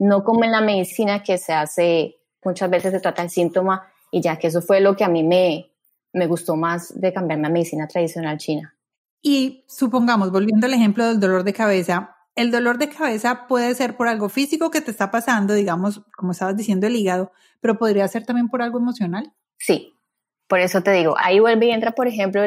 No 0.00 0.24
como 0.24 0.42
en 0.42 0.50
la 0.50 0.60
medicina 0.60 1.22
que 1.22 1.38
se 1.38 1.52
hace, 1.52 2.16
muchas 2.44 2.68
veces 2.68 2.92
se 2.92 3.00
trata 3.00 3.22
el 3.22 3.30
síntoma 3.30 3.91
y 4.12 4.20
ya 4.20 4.38
que 4.38 4.46
eso 4.46 4.62
fue 4.62 4.80
lo 4.80 4.94
que 4.94 5.02
a 5.02 5.08
mí 5.08 5.24
me, 5.24 5.72
me 6.12 6.28
gustó 6.28 6.54
más 6.54 7.00
de 7.00 7.12
cambiarme 7.12 7.48
a 7.48 7.50
medicina 7.50 7.88
tradicional 7.88 8.38
china. 8.38 8.76
Y 9.22 9.64
supongamos, 9.66 10.30
volviendo 10.30 10.66
al 10.66 10.74
ejemplo 10.74 11.06
del 11.06 11.18
dolor 11.18 11.42
de 11.42 11.54
cabeza, 11.54 12.16
el 12.34 12.50
dolor 12.50 12.78
de 12.78 12.90
cabeza 12.90 13.46
puede 13.48 13.74
ser 13.74 13.96
por 13.96 14.08
algo 14.08 14.28
físico 14.28 14.70
que 14.70 14.82
te 14.82 14.90
está 14.90 15.10
pasando, 15.10 15.54
digamos, 15.54 16.02
como 16.16 16.32
estabas 16.32 16.56
diciendo, 16.56 16.86
el 16.86 16.96
hígado, 16.96 17.32
pero 17.60 17.78
podría 17.78 18.06
ser 18.06 18.26
también 18.26 18.48
por 18.48 18.62
algo 18.62 18.78
emocional. 18.78 19.32
Sí, 19.58 19.94
por 20.46 20.60
eso 20.60 20.82
te 20.82 20.92
digo, 20.92 21.14
ahí 21.18 21.40
vuelve 21.40 21.66
y 21.66 21.70
entra, 21.70 21.92
por 21.92 22.06
ejemplo, 22.06 22.42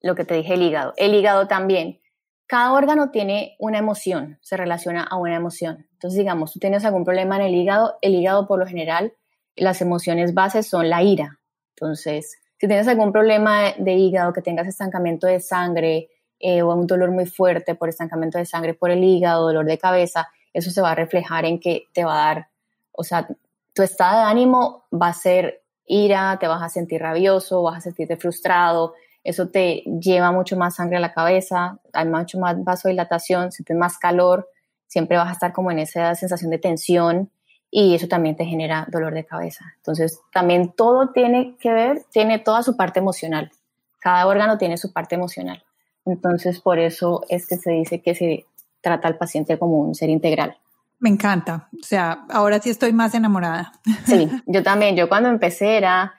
lo 0.00 0.14
que 0.14 0.24
te 0.24 0.34
dije, 0.34 0.54
el 0.54 0.62
hígado. 0.62 0.92
El 0.96 1.14
hígado 1.14 1.48
también. 1.48 2.00
Cada 2.46 2.72
órgano 2.72 3.10
tiene 3.10 3.56
una 3.58 3.78
emoción, 3.78 4.38
se 4.40 4.56
relaciona 4.56 5.02
a 5.02 5.16
una 5.16 5.34
emoción. 5.34 5.88
Entonces, 5.94 6.18
digamos, 6.18 6.52
tú 6.52 6.60
tienes 6.60 6.84
algún 6.84 7.04
problema 7.04 7.36
en 7.36 7.42
el 7.42 7.54
hígado, 7.54 7.98
el 8.02 8.14
hígado 8.14 8.46
por 8.46 8.60
lo 8.60 8.66
general, 8.66 9.12
las 9.58 9.80
emociones 9.80 10.34
bases 10.34 10.66
son 10.66 10.88
la 10.88 11.02
ira. 11.02 11.38
Entonces, 11.74 12.38
si 12.58 12.66
tienes 12.66 12.88
algún 12.88 13.12
problema 13.12 13.72
de 13.78 13.94
hígado, 13.94 14.32
que 14.32 14.42
tengas 14.42 14.66
estancamiento 14.66 15.26
de 15.26 15.40
sangre, 15.40 16.08
eh, 16.40 16.62
o 16.62 16.72
un 16.74 16.86
dolor 16.86 17.10
muy 17.10 17.26
fuerte 17.26 17.74
por 17.74 17.88
estancamiento 17.88 18.38
de 18.38 18.46
sangre 18.46 18.74
por 18.74 18.90
el 18.90 19.02
hígado, 19.02 19.46
dolor 19.46 19.66
de 19.66 19.78
cabeza, 19.78 20.28
eso 20.52 20.70
se 20.70 20.80
va 20.80 20.92
a 20.92 20.94
reflejar 20.94 21.44
en 21.44 21.60
que 21.60 21.84
te 21.92 22.04
va 22.04 22.14
a 22.14 22.34
dar, 22.34 22.48
o 22.92 23.04
sea, 23.04 23.28
tu 23.74 23.82
estado 23.82 24.20
de 24.20 24.30
ánimo 24.30 24.84
va 24.92 25.08
a 25.08 25.12
ser 25.12 25.62
ira, 25.86 26.36
te 26.40 26.46
vas 26.46 26.62
a 26.62 26.68
sentir 26.68 27.00
rabioso, 27.00 27.62
vas 27.62 27.78
a 27.78 27.80
sentirte 27.80 28.16
frustrado, 28.16 28.94
eso 29.24 29.48
te 29.48 29.82
lleva 30.00 30.32
mucho 30.32 30.56
más 30.56 30.76
sangre 30.76 30.96
a 30.96 31.00
la 31.00 31.12
cabeza, 31.12 31.78
hay 31.92 32.06
mucho 32.06 32.38
más 32.38 32.62
vasodilatación, 32.62 33.52
sientes 33.52 33.76
más 33.76 33.98
calor, 33.98 34.48
siempre 34.86 35.16
vas 35.16 35.28
a 35.28 35.32
estar 35.32 35.52
como 35.52 35.70
en 35.70 35.80
esa 35.80 36.14
sensación 36.14 36.50
de 36.50 36.58
tensión 36.58 37.30
y 37.70 37.94
eso 37.94 38.08
también 38.08 38.36
te 38.36 38.44
genera 38.44 38.86
dolor 38.90 39.14
de 39.14 39.26
cabeza. 39.26 39.74
Entonces, 39.76 40.20
también 40.32 40.72
todo 40.72 41.10
tiene 41.10 41.56
que 41.60 41.72
ver, 41.72 42.04
tiene 42.10 42.38
toda 42.38 42.62
su 42.62 42.76
parte 42.76 42.98
emocional. 42.98 43.50
Cada 43.98 44.26
órgano 44.26 44.58
tiene 44.58 44.76
su 44.78 44.92
parte 44.92 45.14
emocional. 45.14 45.62
Entonces, 46.04 46.60
por 46.60 46.78
eso 46.78 47.22
es 47.28 47.46
que 47.46 47.56
se 47.56 47.72
dice 47.72 48.00
que 48.00 48.14
se 48.14 48.46
trata 48.80 49.08
al 49.08 49.18
paciente 49.18 49.58
como 49.58 49.78
un 49.78 49.94
ser 49.94 50.08
integral. 50.08 50.56
Me 50.98 51.10
encanta. 51.10 51.68
O 51.78 51.84
sea, 51.84 52.24
ahora 52.30 52.58
sí 52.60 52.70
estoy 52.70 52.92
más 52.92 53.14
enamorada. 53.14 53.72
Sí, 54.06 54.28
yo 54.46 54.62
también. 54.62 54.96
Yo 54.96 55.08
cuando 55.08 55.28
empecé 55.28 55.76
era, 55.76 56.14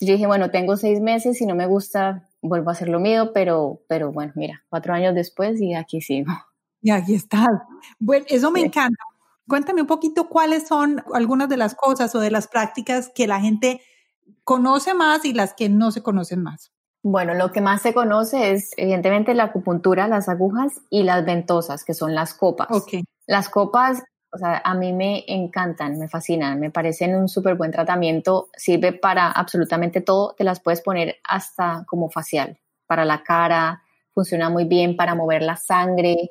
yo 0.00 0.14
dije, 0.14 0.26
bueno, 0.26 0.50
tengo 0.50 0.76
seis 0.76 1.00
meses 1.00 1.40
y 1.40 1.46
no 1.46 1.54
me 1.54 1.66
gusta, 1.66 2.24
vuelvo 2.40 2.70
a 2.70 2.72
hacer 2.72 2.88
lo 2.88 2.98
mío, 2.98 3.32
pero, 3.34 3.82
pero 3.88 4.12
bueno, 4.12 4.32
mira, 4.34 4.62
cuatro 4.68 4.94
años 4.94 5.14
después 5.14 5.60
y 5.60 5.74
aquí 5.74 6.00
sigo. 6.00 6.32
Y 6.80 6.90
aquí 6.90 7.14
estás. 7.14 7.48
Bueno, 7.98 8.24
eso 8.28 8.50
me 8.50 8.60
encanta. 8.60 9.02
Cuéntame 9.48 9.82
un 9.82 9.86
poquito 9.86 10.28
cuáles 10.28 10.66
son 10.66 11.02
algunas 11.14 11.48
de 11.48 11.56
las 11.56 11.74
cosas 11.74 12.14
o 12.14 12.20
de 12.20 12.30
las 12.30 12.48
prácticas 12.48 13.10
que 13.14 13.26
la 13.26 13.40
gente 13.40 13.80
conoce 14.44 14.94
más 14.94 15.24
y 15.24 15.32
las 15.32 15.54
que 15.54 15.68
no 15.68 15.90
se 15.90 16.02
conocen 16.02 16.42
más. 16.42 16.72
Bueno, 17.02 17.34
lo 17.34 17.52
que 17.52 17.60
más 17.60 17.82
se 17.82 17.94
conoce 17.94 18.50
es 18.50 18.72
evidentemente 18.76 19.34
la 19.34 19.44
acupuntura, 19.44 20.08
las 20.08 20.28
agujas 20.28 20.80
y 20.90 21.04
las 21.04 21.24
ventosas, 21.24 21.84
que 21.84 21.94
son 21.94 22.16
las 22.16 22.34
copas. 22.34 22.68
Okay. 22.68 23.04
Las 23.28 23.48
copas, 23.48 24.02
o 24.32 24.38
sea, 24.38 24.60
a 24.64 24.74
mí 24.74 24.92
me 24.92 25.24
encantan, 25.28 25.98
me 25.98 26.08
fascinan, 26.08 26.58
me 26.58 26.72
parecen 26.72 27.14
un 27.14 27.28
súper 27.28 27.54
buen 27.54 27.70
tratamiento, 27.70 28.48
sirve 28.56 28.92
para 28.92 29.30
absolutamente 29.30 30.00
todo, 30.00 30.34
te 30.36 30.42
las 30.42 30.60
puedes 30.60 30.80
poner 30.80 31.16
hasta 31.22 31.84
como 31.86 32.10
facial, 32.10 32.58
para 32.88 33.04
la 33.04 33.22
cara, 33.22 33.82
funciona 34.12 34.50
muy 34.50 34.64
bien 34.64 34.96
para 34.96 35.14
mover 35.14 35.42
la 35.42 35.56
sangre, 35.56 36.30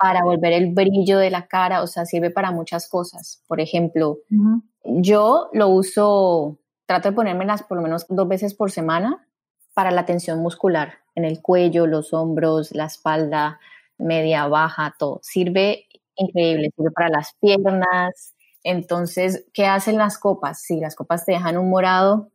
para 0.00 0.24
volver 0.24 0.54
el 0.54 0.72
brillo 0.72 1.18
de 1.18 1.28
la 1.28 1.46
cara, 1.46 1.82
o 1.82 1.86
sea, 1.86 2.06
sirve 2.06 2.30
para 2.30 2.52
muchas 2.52 2.88
cosas. 2.88 3.44
Por 3.46 3.60
ejemplo, 3.60 4.20
yo 4.82 5.50
lo 5.52 5.68
uso, 5.68 6.58
trato 6.86 7.10
de 7.10 7.14
ponérmelas 7.14 7.62
por 7.64 7.76
lo 7.76 7.82
menos 7.82 8.06
dos 8.08 8.26
veces 8.26 8.54
por 8.54 8.70
semana 8.70 9.26
para 9.74 9.90
la 9.90 10.06
tensión 10.06 10.40
muscular 10.40 10.94
en 11.14 11.26
el 11.26 11.42
cuello, 11.42 11.86
los 11.86 12.14
hombros, 12.14 12.72
la 12.72 12.86
espalda, 12.86 13.60
media, 13.98 14.46
baja, 14.46 14.94
todo. 14.98 15.20
Sirve 15.22 15.84
increíble, 16.16 16.70
sirve 16.74 16.90
para 16.92 17.10
las 17.10 17.34
piernas. 17.38 18.34
Entonces, 18.64 19.46
¿qué 19.52 19.66
hacen 19.66 19.98
las 19.98 20.16
copas? 20.16 20.62
Sí, 20.62 20.80
las 20.80 20.94
copas 20.94 21.26
te 21.26 21.32
dejan 21.32 21.58
un 21.58 21.68
morado, 21.68 22.30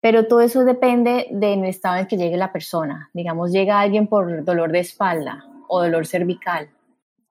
pero 0.00 0.26
todo 0.26 0.42
eso 0.42 0.64
depende 0.64 1.28
del 1.30 1.64
estado 1.64 1.96
en 1.96 2.06
que 2.06 2.18
llegue 2.18 2.36
la 2.36 2.52
persona. 2.52 3.08
Digamos, 3.14 3.52
llega 3.52 3.80
alguien 3.80 4.06
por 4.06 4.44
dolor 4.44 4.70
de 4.70 4.80
espalda 4.80 5.46
o 5.68 5.80
dolor 5.80 6.06
cervical. 6.06 6.68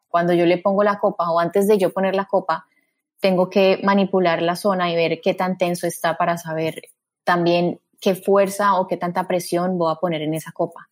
Cuando 0.07 0.33
yo 0.33 0.45
le 0.45 0.57
pongo 0.57 0.83
la 0.83 1.00
copa 1.00 1.29
o 1.31 1.39
antes 1.39 1.67
de 1.67 1.77
yo 1.77 1.91
poner 1.91 2.15
la 2.15 2.25
copa, 2.25 2.65
tengo 3.19 3.50
que 3.50 3.79
manipular 3.83 4.41
la 4.41 4.55
zona 4.55 4.91
y 4.91 4.95
ver 4.95 5.19
qué 5.21 5.33
tan 5.33 5.57
tenso 5.57 5.88
está 5.88 6.17
para 6.17 6.38
saber 6.38 6.81
también 7.24 7.79
qué 8.00 8.15
fuerza 8.15 8.75
o 8.75 8.88
qué 8.88 8.97
tanta 8.97 9.27
presión 9.27 9.77
voy 9.77 9.91
a 9.91 9.95
poner 9.95 10.21
en 10.21 10.33
esa 10.33 10.51
copa. 10.51 10.89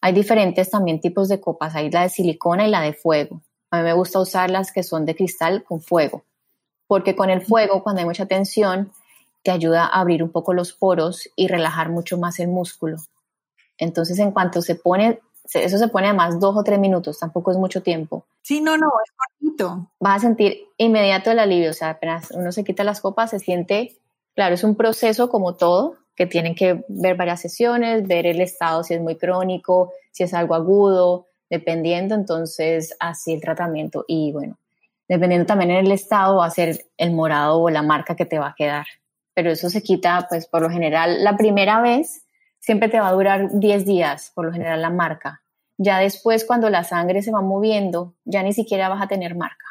Hay 0.00 0.12
diferentes 0.12 0.70
también 0.70 1.00
tipos 1.00 1.28
de 1.28 1.40
copas, 1.40 1.74
hay 1.74 1.90
la 1.90 2.02
de 2.02 2.08
silicona 2.08 2.66
y 2.66 2.70
la 2.70 2.80
de 2.80 2.92
fuego. 2.92 3.42
A 3.70 3.78
mí 3.78 3.84
me 3.84 3.92
gusta 3.92 4.20
usar 4.20 4.50
las 4.50 4.72
que 4.72 4.82
son 4.82 5.04
de 5.04 5.16
cristal 5.16 5.64
con 5.64 5.80
fuego, 5.80 6.24
porque 6.86 7.16
con 7.16 7.30
el 7.30 7.40
fuego, 7.40 7.82
cuando 7.82 8.00
hay 8.00 8.06
mucha 8.06 8.26
tensión, 8.26 8.92
te 9.42 9.50
ayuda 9.50 9.84
a 9.84 10.00
abrir 10.00 10.22
un 10.22 10.30
poco 10.30 10.54
los 10.54 10.72
poros 10.72 11.28
y 11.36 11.48
relajar 11.48 11.90
mucho 11.90 12.16
más 12.18 12.38
el 12.40 12.48
músculo. 12.48 12.96
Entonces, 13.78 14.18
en 14.18 14.30
cuanto 14.30 14.62
se 14.62 14.74
pone, 14.74 15.20
eso 15.52 15.78
se 15.78 15.88
pone 15.88 16.08
a 16.08 16.14
más 16.14 16.40
dos 16.40 16.56
o 16.56 16.64
tres 16.64 16.78
minutos, 16.78 17.18
tampoco 17.18 17.50
es 17.50 17.58
mucho 17.58 17.82
tiempo. 17.82 18.24
Sí, 18.42 18.60
no, 18.60 18.76
no, 18.76 18.88
es 19.04 19.12
cortito. 19.12 19.90
Vas 20.00 20.16
a 20.16 20.26
sentir 20.26 20.64
inmediato 20.78 21.30
el 21.30 21.38
alivio, 21.38 21.70
o 21.70 21.74
sea, 21.74 21.90
apenas 21.90 22.30
uno 22.30 22.52
se 22.52 22.64
quita 22.64 22.84
las 22.84 23.00
copas, 23.00 23.30
se 23.30 23.38
siente, 23.38 23.96
claro, 24.34 24.54
es 24.54 24.64
un 24.64 24.74
proceso 24.74 25.28
como 25.28 25.54
todo, 25.54 25.96
que 26.16 26.26
tienen 26.26 26.54
que 26.54 26.84
ver 26.88 27.16
varias 27.16 27.40
sesiones, 27.40 28.06
ver 28.06 28.26
el 28.26 28.40
estado, 28.40 28.84
si 28.84 28.94
es 28.94 29.00
muy 29.00 29.16
crónico, 29.16 29.92
si 30.12 30.22
es 30.22 30.32
algo 30.32 30.54
agudo, 30.54 31.26
dependiendo 31.50 32.14
entonces 32.14 32.96
así 33.00 33.34
el 33.34 33.40
tratamiento 33.40 34.04
y 34.08 34.32
bueno, 34.32 34.58
dependiendo 35.08 35.46
también 35.46 35.70
en 35.72 35.86
el 35.86 35.92
estado 35.92 36.36
va 36.36 36.46
a 36.46 36.50
ser 36.50 36.86
el 36.96 37.12
morado 37.12 37.60
o 37.60 37.70
la 37.70 37.82
marca 37.82 38.16
que 38.16 38.26
te 38.26 38.38
va 38.38 38.48
a 38.48 38.54
quedar. 38.54 38.86
Pero 39.34 39.50
eso 39.50 39.68
se 39.68 39.82
quita 39.82 40.26
pues 40.28 40.46
por 40.46 40.62
lo 40.62 40.70
general 40.70 41.22
la 41.24 41.36
primera 41.36 41.80
vez 41.80 42.23
siempre 42.64 42.88
te 42.88 42.98
va 42.98 43.08
a 43.08 43.12
durar 43.12 43.50
10 43.52 43.84
días, 43.84 44.32
por 44.34 44.46
lo 44.46 44.52
general 44.52 44.80
la 44.80 44.88
marca. 44.88 45.42
Ya 45.76 45.98
después 45.98 46.46
cuando 46.46 46.70
la 46.70 46.82
sangre 46.82 47.20
se 47.20 47.30
va 47.30 47.42
moviendo, 47.42 48.14
ya 48.24 48.42
ni 48.42 48.54
siquiera 48.54 48.88
vas 48.88 49.02
a 49.02 49.06
tener 49.06 49.34
marca. 49.34 49.66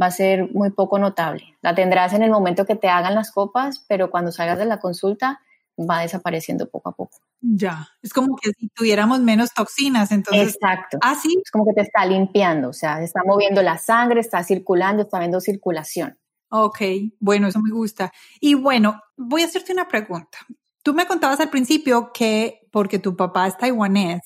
Va 0.00 0.06
a 0.06 0.10
ser 0.10 0.52
muy 0.52 0.70
poco 0.70 0.98
notable. 0.98 1.56
La 1.62 1.74
tendrás 1.74 2.12
en 2.12 2.22
el 2.22 2.30
momento 2.30 2.66
que 2.66 2.76
te 2.76 2.88
hagan 2.88 3.14
las 3.14 3.30
copas, 3.30 3.86
pero 3.88 4.10
cuando 4.10 4.32
salgas 4.32 4.58
de 4.58 4.66
la 4.66 4.80
consulta 4.80 5.40
va 5.78 6.00
desapareciendo 6.00 6.68
poco 6.68 6.90
a 6.90 6.92
poco. 6.92 7.18
Ya, 7.40 7.88
es 8.02 8.12
como 8.12 8.36
que 8.36 8.50
si 8.50 8.68
tuviéramos 8.68 9.20
menos 9.20 9.54
toxinas, 9.54 10.12
entonces. 10.12 10.54
Exacto. 10.54 10.98
Ah, 11.00 11.14
sí. 11.14 11.40
Es 11.42 11.50
como 11.50 11.64
que 11.64 11.72
te 11.72 11.82
está 11.82 12.04
limpiando, 12.04 12.68
o 12.68 12.74
sea, 12.74 13.02
está 13.02 13.22
moviendo 13.24 13.62
la 13.62 13.78
sangre, 13.78 14.20
está 14.20 14.42
circulando, 14.44 15.04
está 15.04 15.18
viendo 15.18 15.40
circulación. 15.40 16.18
Ok, 16.50 16.80
bueno, 17.18 17.48
eso 17.48 17.60
me 17.60 17.72
gusta. 17.72 18.12
Y 18.40 18.54
bueno, 18.54 19.00
voy 19.16 19.42
a 19.42 19.46
hacerte 19.46 19.72
una 19.72 19.88
pregunta. 19.88 20.38
Tú 20.86 20.94
me 20.94 21.08
contabas 21.08 21.40
al 21.40 21.50
principio 21.50 22.12
que, 22.14 22.60
porque 22.70 23.00
tu 23.00 23.16
papá 23.16 23.48
es 23.48 23.58
taiwanés, 23.58 24.22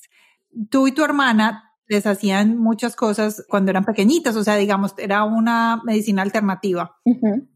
tú 0.69 0.85
y 0.85 0.91
tu 0.91 1.03
hermana 1.03 1.73
les 1.87 2.05
hacían 2.05 2.55
muchas 2.55 2.95
cosas 2.95 3.43
cuando 3.49 3.71
eran 3.71 3.83
pequeñitas, 3.83 4.35
o 4.35 4.43
sea, 4.43 4.57
digamos, 4.57 4.93
era 4.99 5.23
una 5.23 5.81
medicina 5.83 6.21
alternativa. 6.21 6.99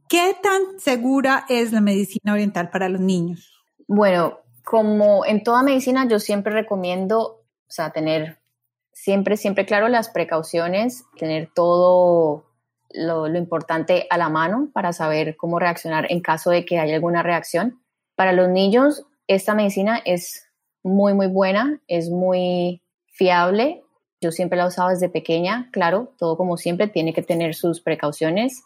¿Qué 0.10 0.36
tan 0.42 0.80
segura 0.80 1.46
es 1.50 1.72
la 1.72 1.82
medicina 1.82 2.34
oriental 2.34 2.72
para 2.72 2.90
los 2.90 3.00
niños? 3.00 3.64
Bueno, 3.88 4.40
como 4.64 5.24
en 5.24 5.44
toda 5.44 5.62
medicina, 5.62 6.08
yo 6.08 6.18
siempre 6.18 6.52
recomiendo, 6.52 7.22
o 7.22 7.70
sea, 7.72 7.92
tener 7.92 8.40
siempre, 8.92 9.38
siempre 9.38 9.68
claro 9.68 9.88
las 9.88 10.10
precauciones, 10.10 11.06
tener 11.20 11.52
todo 11.54 12.48
lo, 12.90 13.28
importante 13.36 14.08
a 14.10 14.18
la 14.18 14.30
mano 14.30 14.70
para 14.74 14.94
saber 14.94 15.38
cómo 15.38 15.60
reaccionar 15.60 16.08
en 16.10 16.22
caso 16.22 16.50
de 16.50 16.66
que 16.66 16.80
haya 16.80 16.96
alguna 16.96 17.22
reacción. 17.22 17.85
Para 18.16 18.32
los 18.32 18.50
niños, 18.50 19.06
esta 19.28 19.56
medicina 19.56 20.02
es 20.06 20.48
muy, 20.84 21.14
muy 21.14 21.28
buena, 21.28 21.82
es 21.88 22.10
muy 22.10 22.82
fiable. 23.08 23.84
Yo 24.22 24.32
siempre 24.32 24.58
la 24.58 24.66
he 24.66 24.68
usado 24.68 24.90
desde 24.90 25.10
pequeña, 25.10 25.70
claro, 25.72 26.14
todo 26.18 26.38
como 26.38 26.58
siempre 26.58 26.88
tiene 26.88 27.14
que 27.14 27.22
tener 27.22 27.56
sus 27.56 27.82
precauciones. 27.82 28.64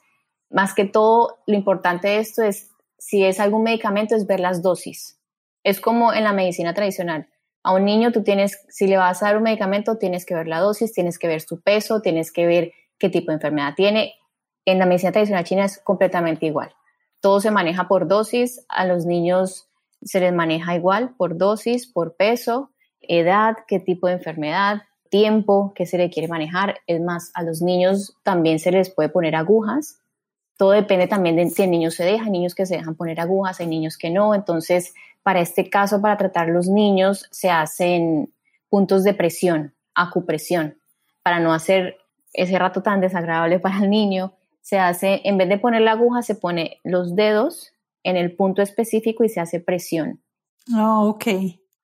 Más 0.49 0.73
que 0.73 0.85
todo, 0.85 1.39
lo 1.47 1.55
importante 1.55 2.09
de 2.09 2.19
esto 2.19 2.43
es 2.43 2.71
si 2.97 3.23
es 3.23 3.39
algún 3.39 3.63
medicamento, 3.63 4.15
es 4.15 4.27
ver 4.27 4.39
las 4.39 4.61
dosis. 4.61 5.17
Es 5.63 5.79
como 5.79 6.13
en 6.13 6.23
la 6.23 6.33
medicina 6.33 6.73
tradicional. 6.73 7.27
A 7.63 7.73
un 7.73 7.85
niño 7.85 8.11
tú 8.11 8.23
tienes, 8.23 8.65
si 8.69 8.87
le 8.87 8.97
vas 8.97 9.21
a 9.21 9.27
dar 9.27 9.37
un 9.37 9.43
medicamento, 9.43 9.97
tienes 9.97 10.25
que 10.25 10.35
ver 10.35 10.47
la 10.47 10.59
dosis, 10.59 10.93
tienes 10.93 11.17
que 11.17 11.27
ver 11.27 11.41
su 11.41 11.61
peso, 11.61 12.01
tienes 12.01 12.31
que 12.31 12.45
ver 12.45 12.71
qué 12.97 13.09
tipo 13.09 13.31
de 13.31 13.35
enfermedad 13.35 13.73
tiene. 13.75 14.13
En 14.65 14.79
la 14.79 14.85
medicina 14.85 15.11
tradicional 15.11 15.43
china 15.45 15.65
es 15.65 15.79
completamente 15.79 16.45
igual. 16.45 16.73
Todo 17.21 17.41
se 17.41 17.51
maneja 17.51 17.87
por 17.87 18.07
dosis, 18.07 18.65
a 18.69 18.85
los 18.85 19.05
niños 19.05 19.67
se 20.01 20.19
les 20.19 20.33
maneja 20.33 20.75
igual 20.75 21.15
por 21.17 21.37
dosis, 21.37 21.87
por 21.87 22.15
peso, 22.15 22.71
edad, 23.01 23.57
qué 23.67 23.79
tipo 23.79 24.07
de 24.07 24.13
enfermedad, 24.13 24.83
tiempo 25.09 25.73
que 25.75 25.85
se 25.85 25.97
le 25.97 26.09
quiere 26.09 26.27
manejar. 26.27 26.79
Es 26.87 27.01
más, 27.01 27.31
a 27.33 27.43
los 27.43 27.61
niños 27.61 28.15
también 28.23 28.59
se 28.59 28.71
les 28.71 28.89
puede 28.89 29.09
poner 29.09 29.35
agujas. 29.35 29.99
Todo 30.57 30.71
depende 30.71 31.07
también 31.07 31.35
de 31.35 31.49
si 31.49 31.63
el 31.63 31.71
niño 31.71 31.91
se 31.91 32.03
deja, 32.03 32.25
hay 32.25 32.31
niños 32.31 32.55
que 32.55 32.65
se 32.65 32.77
dejan 32.77 32.95
poner 32.95 33.19
agujas, 33.19 33.59
hay 33.59 33.67
niños 33.67 33.97
que 33.97 34.09
no. 34.09 34.35
Entonces, 34.35 34.93
para 35.23 35.41
este 35.41 35.69
caso, 35.69 36.01
para 36.01 36.17
tratar 36.17 36.49
los 36.49 36.67
niños, 36.67 37.27
se 37.31 37.49
hacen 37.49 38.33
puntos 38.69 39.03
de 39.03 39.13
presión, 39.13 39.73
acupresión, 39.95 40.77
para 41.23 41.39
no 41.39 41.53
hacer 41.53 41.97
ese 42.33 42.57
rato 42.59 42.81
tan 42.81 43.01
desagradable 43.01 43.59
para 43.61 43.79
el 43.79 43.89
niño. 43.89 44.33
Se 44.61 44.77
hace, 44.77 45.21
en 45.23 45.37
vez 45.37 45.49
de 45.49 45.57
poner 45.57 45.81
la 45.81 45.91
aguja, 45.91 46.21
se 46.21 46.35
pone 46.35 46.79
los 46.83 47.15
dedos 47.15 47.73
en 48.03 48.17
el 48.17 48.35
punto 48.35 48.61
específico 48.61 49.23
y 49.23 49.29
se 49.29 49.39
hace 49.39 49.59
presión. 49.59 50.21
Ah, 50.73 51.01
ok. 51.03 51.25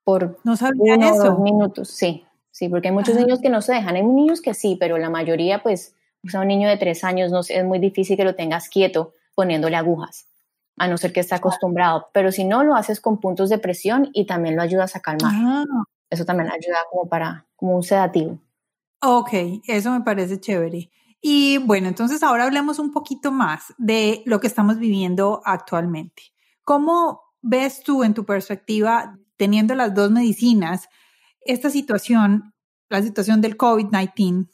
Por 0.03 0.37
no 0.43 0.55
sabía 0.55 0.95
eso. 0.95 1.23
dos 1.23 1.39
minutos, 1.39 1.89
sí. 1.89 2.25
Sí, 2.51 2.69
porque 2.69 2.87
hay 2.87 2.93
muchos 2.93 3.15
niños 3.15 3.41
que 3.41 3.49
no 3.49 3.61
se 3.61 3.73
dejan, 3.73 3.97
hay 3.97 4.03
niños 4.03 4.39
que 4.39 4.53
sí, 4.53 4.77
pero 4.79 4.97
la 4.97 5.09
mayoría, 5.09 5.61
pues, 5.61 5.93
o 6.25 6.29
sea, 6.29 6.39
un 6.39 6.47
niño 6.47 6.69
de 6.69 6.77
tres 6.77 7.03
años 7.03 7.29
no, 7.29 7.41
es 7.41 7.65
muy 7.65 7.79
difícil 7.79 8.15
que 8.15 8.23
lo 8.23 8.35
tengas 8.35 8.69
quieto 8.69 9.13
poniéndole 9.35 9.75
agujas, 9.75 10.27
a 10.77 10.87
no 10.87 10.97
ser 10.97 11.11
que 11.11 11.19
esté 11.19 11.35
acostumbrado. 11.35 12.07
Pero 12.13 12.31
si 12.31 12.45
no, 12.45 12.63
lo 12.63 12.75
haces 12.75 13.01
con 13.01 13.19
puntos 13.19 13.49
de 13.49 13.57
presión 13.57 14.09
y 14.13 14.25
también 14.25 14.55
lo 14.55 14.61
ayudas 14.61 14.95
a 14.95 15.01
calmar. 15.01 15.33
Ah. 15.35 15.65
Eso 16.09 16.23
también 16.23 16.49
ayuda 16.49 16.77
como 16.89 17.09
para, 17.09 17.45
como 17.57 17.75
un 17.75 17.83
sedativo. 17.83 18.39
Ok, 19.01 19.33
eso 19.67 19.91
me 19.91 20.01
parece 20.01 20.39
chévere. 20.39 20.89
Y 21.27 21.57
bueno, 21.57 21.87
entonces 21.87 22.21
ahora 22.21 22.43
hablemos 22.43 22.77
un 22.77 22.91
poquito 22.91 23.31
más 23.31 23.73
de 23.79 24.21
lo 24.27 24.39
que 24.39 24.45
estamos 24.45 24.77
viviendo 24.77 25.41
actualmente. 25.43 26.21
¿Cómo 26.63 27.19
ves 27.41 27.81
tú 27.81 28.03
en 28.03 28.13
tu 28.13 28.27
perspectiva, 28.27 29.17
teniendo 29.35 29.73
las 29.73 29.95
dos 29.95 30.11
medicinas, 30.11 30.87
esta 31.41 31.71
situación, 31.71 32.53
la 32.89 33.01
situación 33.01 33.41
del 33.41 33.57
COVID-19, 33.57 34.49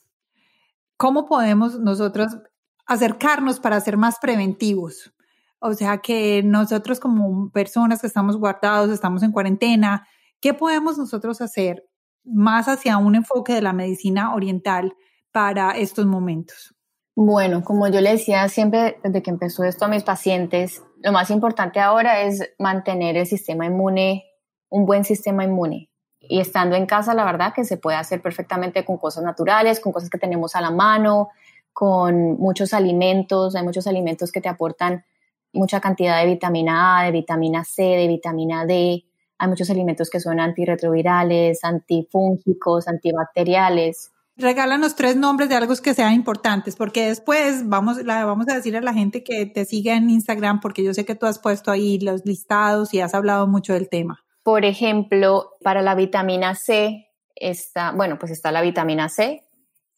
¿cómo 0.96 1.26
podemos 1.26 1.78
nosotros 1.78 2.38
acercarnos 2.86 3.60
para 3.60 3.82
ser 3.82 3.98
más 3.98 4.20
preventivos? 4.22 5.14
O 5.60 5.74
sea, 5.74 5.98
que 5.98 6.42
nosotros 6.42 7.02
como 7.02 7.52
personas 7.52 8.00
que 8.00 8.08
estamos 8.08 8.38
guardados, 8.38 8.92
estamos 8.92 9.24
en 9.24 9.34
cuarentena, 9.34 10.08
¿qué 10.40 10.54
podemos 10.54 10.98
nosotros 10.98 11.42
hacer 11.42 11.84
más 12.24 12.70
hacia 12.70 12.96
un 12.96 13.16
enfoque 13.16 13.56
de 13.56 13.62
la 13.62 13.74
medicina 13.74 14.34
oriental 14.34 14.96
para 15.32 15.72
estos 15.72 16.06
momentos? 16.06 16.76
Bueno, 17.16 17.64
como 17.64 17.88
yo 17.88 18.02
le 18.02 18.12
decía 18.12 18.48
siempre 18.48 19.00
desde 19.04 19.22
que 19.22 19.30
empezó 19.30 19.64
esto 19.64 19.86
a 19.86 19.90
mis 19.90 20.04
pacientes, 20.04 20.84
lo 21.04 21.12
más 21.12 21.30
importante 21.30 21.80
ahora 21.80 22.22
es 22.22 22.54
mantener 22.58 23.18
el 23.18 23.26
sistema 23.26 23.66
inmune, 23.66 24.26
un 24.70 24.86
buen 24.86 25.04
sistema 25.04 25.44
inmune 25.44 25.92
y 26.22 26.40
estando 26.40 26.76
en 26.76 26.86
casa, 26.86 27.14
la 27.14 27.26
verdad 27.26 27.54
que 27.54 27.66
se 27.66 27.78
puede 27.78 27.98
hacer 27.98 28.22
perfectamente 28.22 28.86
con 28.86 28.98
cosas 28.98 29.24
naturales, 29.24 29.80
con 29.80 29.92
cosas 29.92 30.10
que 30.10 30.20
tenemos 30.20 30.56
a 30.56 30.62
la 30.62 30.72
mano, 30.72 31.30
con 31.74 32.38
muchos 32.38 32.74
alimentos. 32.74 33.56
Hay 33.56 33.64
muchos 33.64 33.88
alimentos 33.88 34.32
que 34.32 34.40
te 34.40 34.48
aportan 34.48 35.04
mucha 35.52 35.82
cantidad 35.82 36.20
de 36.22 36.28
vitamina 36.28 37.00
A, 37.00 37.06
de 37.06 37.12
vitamina 37.12 37.64
C, 37.64 37.84
de 37.84 38.08
vitamina 38.08 38.66
D. 38.66 39.04
Hay 39.40 39.48
muchos 39.48 39.70
alimentos 39.70 40.10
que 40.10 40.20
son 40.20 40.40
antirretrovirales, 40.40 41.64
antifúngicos, 41.64 42.88
antibacteriales. 42.88 44.12
Regálanos 44.42 44.96
tres 44.96 45.16
nombres 45.16 45.50
de 45.50 45.56
algo 45.56 45.76
que 45.76 45.94
sean 45.94 46.14
importantes, 46.14 46.76
porque 46.76 47.08
después 47.08 47.70
vamos, 47.70 48.04
la, 48.04 48.26
vamos 48.26 48.48
a 48.50 48.56
decir 48.56 48.76
a 48.76 48.82
la 48.82 48.92
gente 48.92 49.24
que 49.24 49.46
te 49.46 49.66
siga 49.66 49.96
en 49.96 50.10
Instagram, 50.10 50.60
porque 50.62 50.84
yo 50.84 50.96
sé 50.96 51.06
que 51.06 51.14
tú 51.14 51.28
has 51.28 51.38
puesto 51.38 51.70
ahí 51.70 52.00
los 52.00 52.26
listados 52.26 52.92
y 52.94 53.02
has 53.02 53.14
hablado 53.14 53.46
mucho 53.46 53.74
del 53.74 53.88
tema. 53.88 54.24
Por 54.42 54.66
ejemplo, 54.66 55.52
para 55.64 55.84
la 55.84 55.94
vitamina 55.94 56.56
C 56.56 57.08
está, 57.36 57.92
bueno, 57.92 58.18
pues 58.18 58.32
está 58.32 58.52
la 58.52 58.62
vitamina 58.62 59.10
C. 59.10 59.44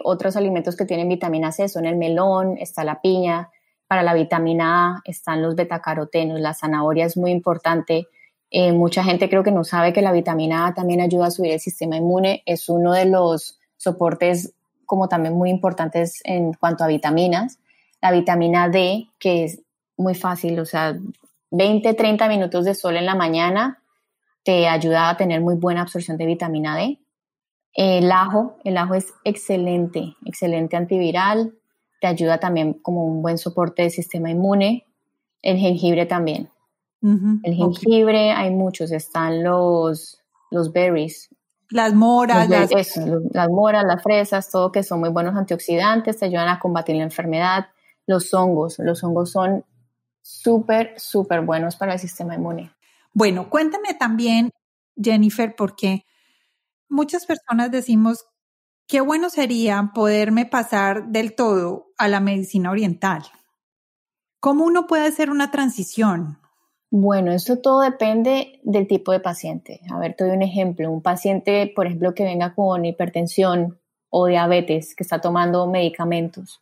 Otros 0.03 0.35
alimentos 0.35 0.75
que 0.75 0.85
tienen 0.85 1.07
vitamina 1.07 1.53
C 1.53 1.69
son 1.69 1.85
el 1.85 1.95
melón, 1.95 2.57
está 2.57 2.83
la 2.83 2.99
piña. 2.99 3.49
Para 3.87 4.03
la 4.03 4.13
vitamina 4.13 4.95
A 4.97 5.01
están 5.05 5.41
los 5.41 5.55
betacarotenos. 5.55 6.41
La 6.41 6.53
zanahoria 6.53 7.05
es 7.05 7.15
muy 7.15 7.31
importante. 7.31 8.07
Eh, 8.49 8.73
mucha 8.73 9.03
gente 9.03 9.29
creo 9.29 9.43
que 9.43 9.51
no 9.51 9.63
sabe 9.63 9.93
que 9.93 10.01
la 10.01 10.11
vitamina 10.11 10.67
A 10.67 10.73
también 10.73 10.99
ayuda 10.99 11.27
a 11.27 11.31
subir 11.31 11.53
el 11.53 11.59
sistema 11.61 11.95
inmune. 11.95 12.43
Es 12.45 12.67
uno 12.67 12.91
de 12.91 13.05
los 13.05 13.61
soportes 13.83 14.53
como 14.85 15.07
también 15.07 15.35
muy 15.35 15.49
importantes 15.49 16.21
en 16.23 16.53
cuanto 16.53 16.83
a 16.83 16.87
vitaminas. 16.87 17.59
La 18.01 18.11
vitamina 18.11 18.69
D, 18.69 19.07
que 19.19 19.45
es 19.45 19.61
muy 19.97 20.15
fácil, 20.15 20.59
o 20.59 20.65
sea, 20.65 20.97
20, 21.51 21.93
30 21.93 22.27
minutos 22.27 22.65
de 22.65 22.73
sol 22.73 22.97
en 22.97 23.05
la 23.05 23.15
mañana 23.15 23.83
te 24.43 24.67
ayuda 24.67 25.09
a 25.09 25.17
tener 25.17 25.41
muy 25.41 25.55
buena 25.55 25.81
absorción 25.81 26.17
de 26.17 26.25
vitamina 26.25 26.75
D. 26.75 26.99
El 27.73 28.11
ajo, 28.11 28.57
el 28.63 28.77
ajo 28.77 28.93
es 28.93 29.13
excelente, 29.23 30.15
excelente 30.25 30.75
antiviral, 30.75 31.53
te 32.01 32.07
ayuda 32.07 32.39
también 32.39 32.73
como 32.73 33.05
un 33.05 33.21
buen 33.21 33.37
soporte 33.37 33.83
del 33.83 33.91
sistema 33.91 34.29
inmune. 34.29 34.85
El 35.41 35.57
jengibre 35.57 36.05
también. 36.05 36.49
el 37.01 37.55
jengibre, 37.55 38.31
hay 38.31 38.51
muchos, 38.51 38.91
están 38.91 39.43
los, 39.43 40.21
los 40.51 40.71
berries. 40.71 41.29
Las 41.73 41.95
moras, 41.95 42.47
las... 42.49 42.69
las 43.31 43.49
moras, 43.49 43.83
las 43.83 44.03
fresas, 44.03 44.51
todo 44.51 44.71
que 44.71 44.83
son 44.83 44.99
muy 44.99 45.09
buenos 45.09 45.35
antioxidantes, 45.35 46.19
te 46.19 46.25
ayudan 46.25 46.47
a 46.47 46.59
combatir 46.59 46.95
la 46.95 47.03
enfermedad. 47.03 47.69
Los 48.05 48.31
hongos, 48.31 48.77
los 48.77 49.03
hongos 49.03 49.31
son 49.31 49.65
súper, 50.21 50.93
súper 50.97 51.41
buenos 51.41 51.75
para 51.75 51.93
el 51.93 51.99
sistema 51.99 52.35
inmune. 52.35 52.71
Bueno, 53.11 53.49
cuéntame 53.49 53.95
también, 53.95 54.51
Jennifer, 54.95 55.55
porque 55.55 56.05
muchas 56.89 57.25
personas 57.25 57.71
decimos, 57.71 58.27
qué 58.87 59.01
bueno 59.01 59.31
sería 59.31 59.93
poderme 59.95 60.45
pasar 60.45 61.07
del 61.07 61.33
todo 61.33 61.87
a 61.97 62.07
la 62.07 62.19
medicina 62.19 62.69
oriental. 62.69 63.23
¿Cómo 64.39 64.63
uno 64.63 64.85
puede 64.85 65.07
hacer 65.07 65.31
una 65.31 65.49
transición? 65.49 66.37
Bueno, 66.95 67.31
eso 67.31 67.57
todo 67.57 67.81
depende 67.81 68.59
del 68.61 68.87
tipo 68.87 69.11
de 69.11 69.19
paciente. 69.19 69.81
A 69.91 69.97
ver, 69.97 70.15
te 70.15 70.25
doy 70.25 70.35
un 70.35 70.43
ejemplo. 70.43 70.91
Un 70.91 71.01
paciente, 71.01 71.73
por 71.75 71.87
ejemplo, 71.87 72.13
que 72.13 72.23
venga 72.23 72.53
con 72.53 72.85
hipertensión 72.85 73.79
o 74.11 74.27
diabetes, 74.27 74.93
que 74.93 75.01
está 75.01 75.19
tomando 75.19 75.65
medicamentos. 75.65 76.61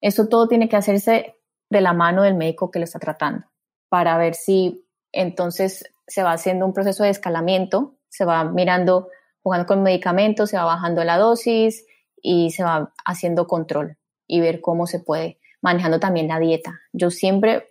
Eso 0.00 0.26
todo 0.26 0.48
tiene 0.48 0.68
que 0.68 0.74
hacerse 0.74 1.36
de 1.70 1.80
la 1.80 1.92
mano 1.92 2.24
del 2.24 2.34
médico 2.34 2.72
que 2.72 2.80
lo 2.80 2.86
está 2.86 2.98
tratando 2.98 3.46
para 3.88 4.18
ver 4.18 4.34
si 4.34 4.84
entonces 5.12 5.84
se 6.08 6.24
va 6.24 6.32
haciendo 6.32 6.66
un 6.66 6.72
proceso 6.72 7.04
de 7.04 7.10
escalamiento, 7.10 7.94
se 8.08 8.24
va 8.24 8.42
mirando, 8.42 9.10
jugando 9.44 9.66
con 9.68 9.84
medicamentos, 9.84 10.50
se 10.50 10.56
va 10.56 10.64
bajando 10.64 11.04
la 11.04 11.18
dosis 11.18 11.86
y 12.20 12.50
se 12.50 12.64
va 12.64 12.92
haciendo 13.04 13.46
control 13.46 13.96
y 14.26 14.40
ver 14.40 14.60
cómo 14.60 14.88
se 14.88 14.98
puede, 14.98 15.38
manejando 15.60 16.00
también 16.00 16.26
la 16.26 16.40
dieta. 16.40 16.80
Yo 16.92 17.12
siempre, 17.12 17.68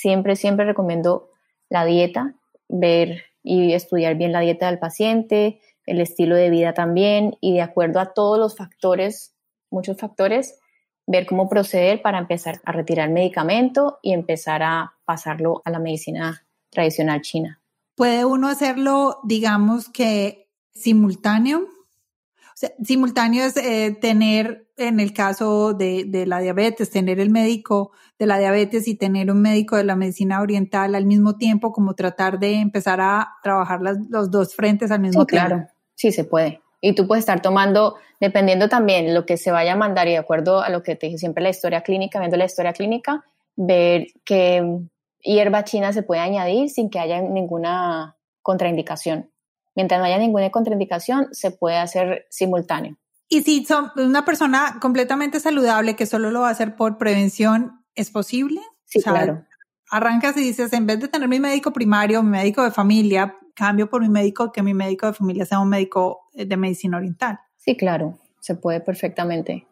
siempre, 0.00 0.36
siempre 0.36 0.64
recomiendo 0.64 1.30
la 1.68 1.84
dieta, 1.84 2.34
ver 2.68 3.24
y 3.42 3.72
estudiar 3.72 4.16
bien 4.16 4.32
la 4.32 4.40
dieta 4.40 4.66
del 4.66 4.78
paciente, 4.78 5.60
el 5.86 6.00
estilo 6.00 6.36
de 6.36 6.50
vida 6.50 6.74
también 6.74 7.36
y 7.40 7.54
de 7.54 7.62
acuerdo 7.62 7.98
a 8.00 8.12
todos 8.12 8.38
los 8.38 8.56
factores, 8.56 9.34
muchos 9.70 9.96
factores, 9.96 10.60
ver 11.06 11.26
cómo 11.26 11.48
proceder 11.48 12.02
para 12.02 12.18
empezar 12.18 12.60
a 12.64 12.72
retirar 12.72 13.10
medicamento 13.10 13.98
y 14.02 14.12
empezar 14.12 14.62
a 14.62 14.94
pasarlo 15.04 15.62
a 15.64 15.70
la 15.70 15.78
medicina 15.78 16.46
tradicional 16.70 17.22
china. 17.22 17.60
¿Puede 17.96 18.24
uno 18.24 18.48
hacerlo, 18.48 19.18
digamos 19.24 19.88
que 19.88 20.48
simultáneo? 20.74 21.66
Sea, 22.58 22.72
simultáneo 22.82 23.44
es 23.44 23.56
eh, 23.56 23.96
tener, 24.00 24.66
en 24.76 24.98
el 24.98 25.12
caso 25.12 25.74
de, 25.74 26.02
de, 26.08 26.26
la 26.26 26.40
diabetes, 26.40 26.90
tener 26.90 27.20
el 27.20 27.30
médico 27.30 27.92
de 28.18 28.26
la 28.26 28.36
diabetes 28.36 28.88
y 28.88 28.96
tener 28.96 29.30
un 29.30 29.40
médico 29.40 29.76
de 29.76 29.84
la 29.84 29.94
medicina 29.94 30.40
oriental 30.42 30.96
al 30.96 31.06
mismo 31.06 31.36
tiempo, 31.36 31.70
como 31.70 31.94
tratar 31.94 32.40
de 32.40 32.54
empezar 32.54 33.00
a 33.00 33.36
trabajar 33.44 33.78
los 33.80 34.32
dos 34.32 34.56
frentes 34.56 34.90
al 34.90 34.98
mismo 34.98 35.24
tiempo. 35.24 35.46
Claro, 35.46 35.68
sí 35.94 36.10
se 36.10 36.24
puede. 36.24 36.60
Y 36.80 36.96
tú 36.96 37.06
puedes 37.06 37.22
estar 37.22 37.40
tomando, 37.42 37.94
dependiendo 38.18 38.68
también 38.68 39.14
lo 39.14 39.24
que 39.24 39.36
se 39.36 39.52
vaya 39.52 39.74
a 39.74 39.76
mandar 39.76 40.08
y 40.08 40.12
de 40.14 40.18
acuerdo 40.18 40.60
a 40.60 40.68
lo 40.68 40.82
que 40.82 40.96
te 40.96 41.06
dije 41.06 41.18
siempre, 41.18 41.44
la 41.44 41.50
historia 41.50 41.82
clínica, 41.82 42.18
viendo 42.18 42.36
la 42.36 42.46
historia 42.46 42.72
clínica, 42.72 43.24
ver 43.54 44.08
que 44.24 44.80
hierba 45.20 45.62
china 45.62 45.92
se 45.92 46.02
puede 46.02 46.22
añadir 46.22 46.70
sin 46.70 46.90
que 46.90 46.98
haya 46.98 47.22
ninguna 47.22 48.16
contraindicación. 48.42 49.30
Mientras 49.78 50.00
no 50.00 50.06
haya 50.06 50.18
ninguna 50.18 50.50
contraindicación, 50.50 51.28
se 51.30 51.52
puede 51.52 51.76
hacer 51.76 52.26
simultáneo. 52.30 52.96
Y 53.28 53.42
si 53.42 53.64
son 53.64 53.92
una 53.94 54.24
persona 54.24 54.78
completamente 54.80 55.38
saludable 55.38 55.94
que 55.94 56.04
solo 56.04 56.32
lo 56.32 56.40
va 56.40 56.48
a 56.48 56.50
hacer 56.50 56.74
por 56.74 56.98
prevención, 56.98 57.84
¿es 57.94 58.10
posible? 58.10 58.60
Sí, 58.86 59.00
claro. 59.00 59.44
Arrancas 59.88 60.36
y 60.36 60.40
dices, 60.40 60.72
en 60.72 60.84
vez 60.84 60.98
de 60.98 61.06
tener 61.06 61.28
mi 61.28 61.38
médico 61.38 61.72
primario, 61.72 62.24
mi 62.24 62.30
médico 62.30 62.64
de 62.64 62.72
familia, 62.72 63.36
cambio 63.54 63.88
por 63.88 64.02
mi 64.02 64.08
médico, 64.08 64.50
que 64.50 64.64
mi 64.64 64.74
médico 64.74 65.06
de 65.06 65.12
familia 65.12 65.46
sea 65.46 65.60
un 65.60 65.68
médico 65.68 66.22
de 66.34 66.56
medicina 66.56 66.96
oriental. 66.96 67.38
Sí, 67.56 67.76
claro, 67.76 68.18
se 68.40 68.56
puede 68.56 68.80
perfectamente. 68.80 69.68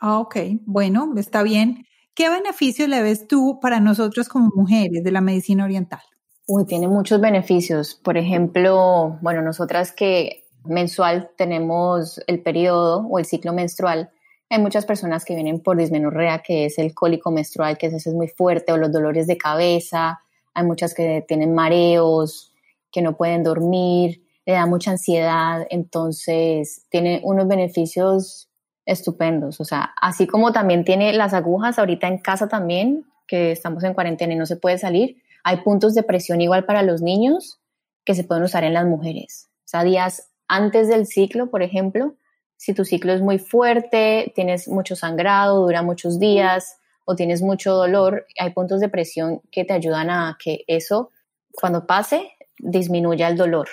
Ah, 0.00 0.18
ok, 0.18 0.38
bueno, 0.64 1.14
está 1.16 1.44
bien. 1.44 1.86
¿Qué 2.14 2.28
beneficios 2.28 2.88
le 2.88 3.00
ves 3.00 3.28
tú 3.28 3.60
para 3.62 3.78
nosotros 3.78 4.28
como 4.28 4.50
mujeres 4.56 5.04
de 5.04 5.12
la 5.12 5.20
medicina 5.20 5.62
oriental? 5.62 6.02
Uy, 6.48 6.64
tiene 6.64 6.86
muchos 6.86 7.20
beneficios. 7.20 7.96
Por 7.96 8.16
ejemplo, 8.16 9.18
bueno, 9.20 9.42
nosotras 9.42 9.90
que 9.90 10.44
mensual 10.64 11.30
tenemos 11.36 12.20
el 12.28 12.40
periodo 12.40 13.06
o 13.08 13.18
el 13.18 13.24
ciclo 13.24 13.52
menstrual, 13.52 14.10
hay 14.48 14.60
muchas 14.60 14.86
personas 14.86 15.24
que 15.24 15.34
vienen 15.34 15.60
por 15.60 15.76
dismenorrea, 15.76 16.42
que 16.42 16.66
es 16.66 16.78
el 16.78 16.94
cólico 16.94 17.32
menstrual, 17.32 17.78
que 17.78 17.86
es 17.86 18.06
muy 18.06 18.28
fuerte, 18.28 18.72
o 18.72 18.76
los 18.76 18.92
dolores 18.92 19.26
de 19.26 19.36
cabeza. 19.36 20.20
Hay 20.54 20.64
muchas 20.64 20.94
que 20.94 21.24
tienen 21.26 21.52
mareos, 21.52 22.52
que 22.92 23.02
no 23.02 23.16
pueden 23.16 23.42
dormir, 23.42 24.22
le 24.46 24.52
da 24.52 24.66
mucha 24.66 24.92
ansiedad. 24.92 25.66
Entonces, 25.68 26.86
tiene 26.90 27.20
unos 27.24 27.48
beneficios 27.48 28.48
estupendos. 28.84 29.60
O 29.60 29.64
sea, 29.64 29.94
así 30.00 30.28
como 30.28 30.52
también 30.52 30.84
tiene 30.84 31.12
las 31.12 31.34
agujas 31.34 31.80
ahorita 31.80 32.06
en 32.06 32.18
casa 32.18 32.46
también, 32.46 33.04
que 33.26 33.50
estamos 33.50 33.82
en 33.82 33.94
cuarentena 33.94 34.34
y 34.34 34.36
no 34.36 34.46
se 34.46 34.54
puede 34.54 34.78
salir, 34.78 35.20
hay 35.46 35.58
puntos 35.58 35.94
de 35.94 36.02
presión 36.02 36.40
igual 36.40 36.64
para 36.64 36.82
los 36.82 37.02
niños 37.02 37.60
que 38.04 38.16
se 38.16 38.24
pueden 38.24 38.42
usar 38.42 38.64
en 38.64 38.74
las 38.74 38.84
mujeres. 38.84 39.48
O 39.58 39.68
sea, 39.68 39.84
días 39.84 40.32
antes 40.48 40.88
del 40.88 41.06
ciclo, 41.06 41.50
por 41.50 41.62
ejemplo, 41.62 42.16
si 42.56 42.74
tu 42.74 42.84
ciclo 42.84 43.12
es 43.12 43.20
muy 43.20 43.38
fuerte, 43.38 44.32
tienes 44.34 44.66
mucho 44.66 44.96
sangrado, 44.96 45.60
dura 45.60 45.82
muchos 45.82 46.18
días 46.18 46.78
o 47.04 47.14
tienes 47.14 47.42
mucho 47.42 47.74
dolor, 47.74 48.26
hay 48.40 48.50
puntos 48.54 48.80
de 48.80 48.88
presión 48.88 49.40
que 49.52 49.64
te 49.64 49.72
ayudan 49.72 50.10
a 50.10 50.36
que 50.42 50.64
eso, 50.66 51.12
cuando 51.52 51.86
pase, 51.86 52.28
disminuya 52.58 53.28
el 53.28 53.36
dolor. 53.36 53.68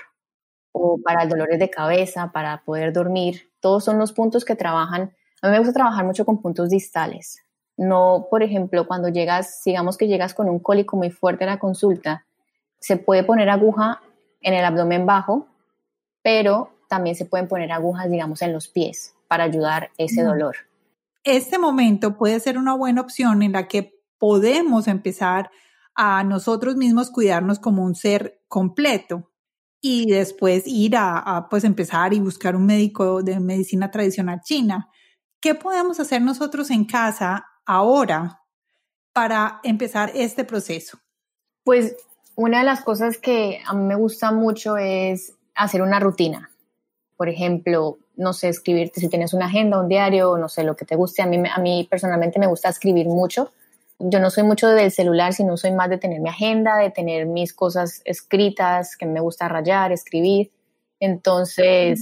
O 0.74 1.00
para 1.04 1.26
dolores 1.26 1.58
de 1.58 1.72
cabeza, 1.72 2.30
para 2.32 2.64
poder 2.66 2.94
dormir. 2.94 3.52
Todos 3.60 3.84
son 3.84 3.98
los 3.98 4.14
puntos 4.14 4.46
que 4.46 4.56
trabajan. 4.56 5.16
A 5.42 5.48
mí 5.48 5.54
me 5.54 5.58
gusta 5.58 5.74
trabajar 5.74 6.06
mucho 6.06 6.24
con 6.24 6.40
puntos 6.40 6.70
distales. 6.70 7.44
No, 7.78 8.28
por 8.30 8.44
ejemplo, 8.44 8.88
cuando 8.88 9.10
llegas, 9.10 9.62
digamos 9.66 9.98
que 9.98 10.08
llegas 10.08 10.34
con 10.34 10.50
un 10.50 10.60
cólico 10.60 10.96
muy 10.96 11.10
fuerte 11.10 11.44
a 11.44 11.48
la 11.48 11.60
consulta, 11.60 12.26
se 12.80 12.98
puede 12.98 13.24
poner 13.24 13.50
aguja 13.50 14.02
en 14.42 14.54
el 14.54 14.66
abdomen 14.66 15.06
bajo, 15.06 15.48
pero 16.22 16.70
también 16.88 17.16
se 17.16 17.26
pueden 17.26 17.48
poner 17.48 17.72
agujas, 17.72 18.10
digamos, 18.10 18.42
en 18.42 18.54
los 18.54 18.68
pies 18.68 19.16
para 19.28 19.46
ayudar 19.46 19.90
ese 19.98 20.22
dolor. 20.22 20.56
Este 21.24 21.58
momento 21.58 22.18
puede 22.18 22.40
ser 22.40 22.58
una 22.58 22.76
buena 22.76 23.02
opción 23.02 23.42
en 23.42 23.54
la 23.54 23.68
que 23.68 24.00
podemos 24.20 24.88
empezar 24.88 25.50
a 25.96 26.24
nosotros 26.24 26.76
mismos 26.76 27.10
cuidarnos 27.10 27.60
como 27.60 27.84
un 27.84 27.96
ser 27.96 28.42
completo 28.48 29.32
y 29.82 30.10
después 30.12 30.64
ir 30.66 30.96
a, 30.98 31.48
pues 31.50 31.64
empezar 31.64 32.14
y 32.14 32.20
buscar 32.20 32.56
un 32.56 32.66
médico 32.66 33.22
de 33.22 33.40
medicina 33.40 33.92
tradicional 33.92 34.42
china. 34.42 34.90
¿Qué 35.42 35.56
podemos 35.56 36.00
hacer 36.00 36.22
nosotros 36.22 36.70
en 36.72 36.86
casa 36.86 37.46
ahora 37.66 38.42
para 39.14 39.60
empezar 39.64 40.12
este 40.16 40.44
proceso? 40.44 41.00
Pues 41.64 41.96
una 42.36 42.60
de 42.60 42.66
las 42.66 42.84
cosas 42.84 43.18
que 43.18 43.62
a 43.66 43.74
mí 43.74 43.84
me 43.84 43.96
gusta 43.96 44.32
mucho 44.32 44.78
es 44.78 45.34
hacer 45.56 45.82
una 45.82 46.00
rutina 46.00 46.50
por 47.24 47.30
ejemplo, 47.30 48.00
no 48.16 48.34
sé, 48.34 48.50
escribirte 48.50 49.00
si 49.00 49.08
tienes 49.08 49.34
una 49.34 49.46
agenda, 49.46 49.80
un 49.80 49.88
diario, 49.88 50.38
no 50.38 50.50
sé, 50.50 50.64
lo 50.64 50.76
que 50.76 50.84
te 50.84 50.98
guste. 50.98 51.22
A 51.22 51.26
mí, 51.26 51.42
a 51.50 51.58
mí 51.60 51.88
personalmente 51.90 52.40
me 52.40 52.48
gusta 52.48 52.68
escribir 52.70 53.08
mucho. 53.08 53.52
Yo 54.00 54.20
no 54.20 54.30
soy 54.30 54.44
mucho 54.44 54.68
del 54.68 54.92
celular, 54.92 55.34
sino 55.34 55.56
soy 55.56 55.72
más 55.72 55.90
de 55.90 55.98
tener 55.98 56.20
mi 56.20 56.28
agenda, 56.30 56.78
de 56.78 56.90
tener 56.90 57.26
mis 57.26 57.54
cosas 57.54 58.02
escritas, 58.04 58.98
que 58.98 59.06
me 59.06 59.22
gusta 59.22 59.48
rayar, 59.48 59.92
escribir. 59.92 60.52
Entonces, 61.00 62.02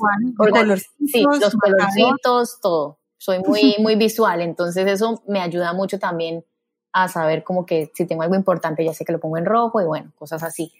sí, 1.06 1.24
los 1.24 1.56
colorcitos, 1.56 2.60
todo. 2.62 2.98
Soy 3.22 3.40
muy, 3.48 3.76
muy 3.78 3.96
visual, 3.96 4.42
entonces 4.42 4.88
eso 4.88 5.22
me 5.28 5.42
ayuda 5.42 5.74
mucho 5.74 6.00
también 6.00 6.44
a 6.92 7.08
saber 7.08 7.44
como 7.44 7.68
que 7.68 7.92
si 7.94 8.08
tengo 8.08 8.24
algo 8.24 8.36
importante, 8.36 8.84
ya 8.84 8.96
sé 8.96 9.06
que 9.06 9.12
lo 9.12 9.20
pongo 9.20 9.38
en 9.38 9.46
rojo 9.46 9.80
y 9.80 9.86
bueno, 9.86 10.12
cosas 10.18 10.42
así. 10.42 10.74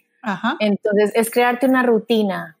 Entonces, 0.58 1.12
es 1.14 1.30
crearte 1.30 1.66
una 1.66 1.82
rutina 1.82 2.56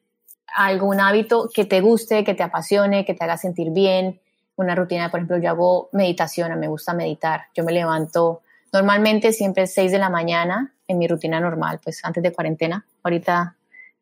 algún 0.54 1.00
hábito 1.00 1.48
que 1.52 1.64
te 1.64 1.80
guste, 1.80 2.24
que 2.24 2.34
te 2.34 2.42
apasione, 2.42 3.04
que 3.04 3.14
te 3.14 3.24
haga 3.24 3.36
sentir 3.36 3.70
bien. 3.72 4.20
Una 4.56 4.74
rutina, 4.74 5.10
por 5.10 5.20
ejemplo, 5.20 5.38
yo 5.38 5.50
hago 5.50 5.88
meditación, 5.92 6.58
me 6.58 6.68
gusta 6.68 6.94
meditar. 6.94 7.46
Yo 7.54 7.64
me 7.64 7.72
levanto 7.72 8.42
normalmente 8.72 9.32
siempre 9.32 9.66
6 9.66 9.92
de 9.92 9.98
la 9.98 10.10
mañana 10.10 10.72
en 10.88 10.98
mi 10.98 11.08
rutina 11.08 11.40
normal, 11.40 11.80
pues 11.82 12.04
antes 12.04 12.22
de 12.22 12.32
cuarentena. 12.32 12.86
Ahorita 13.02 13.56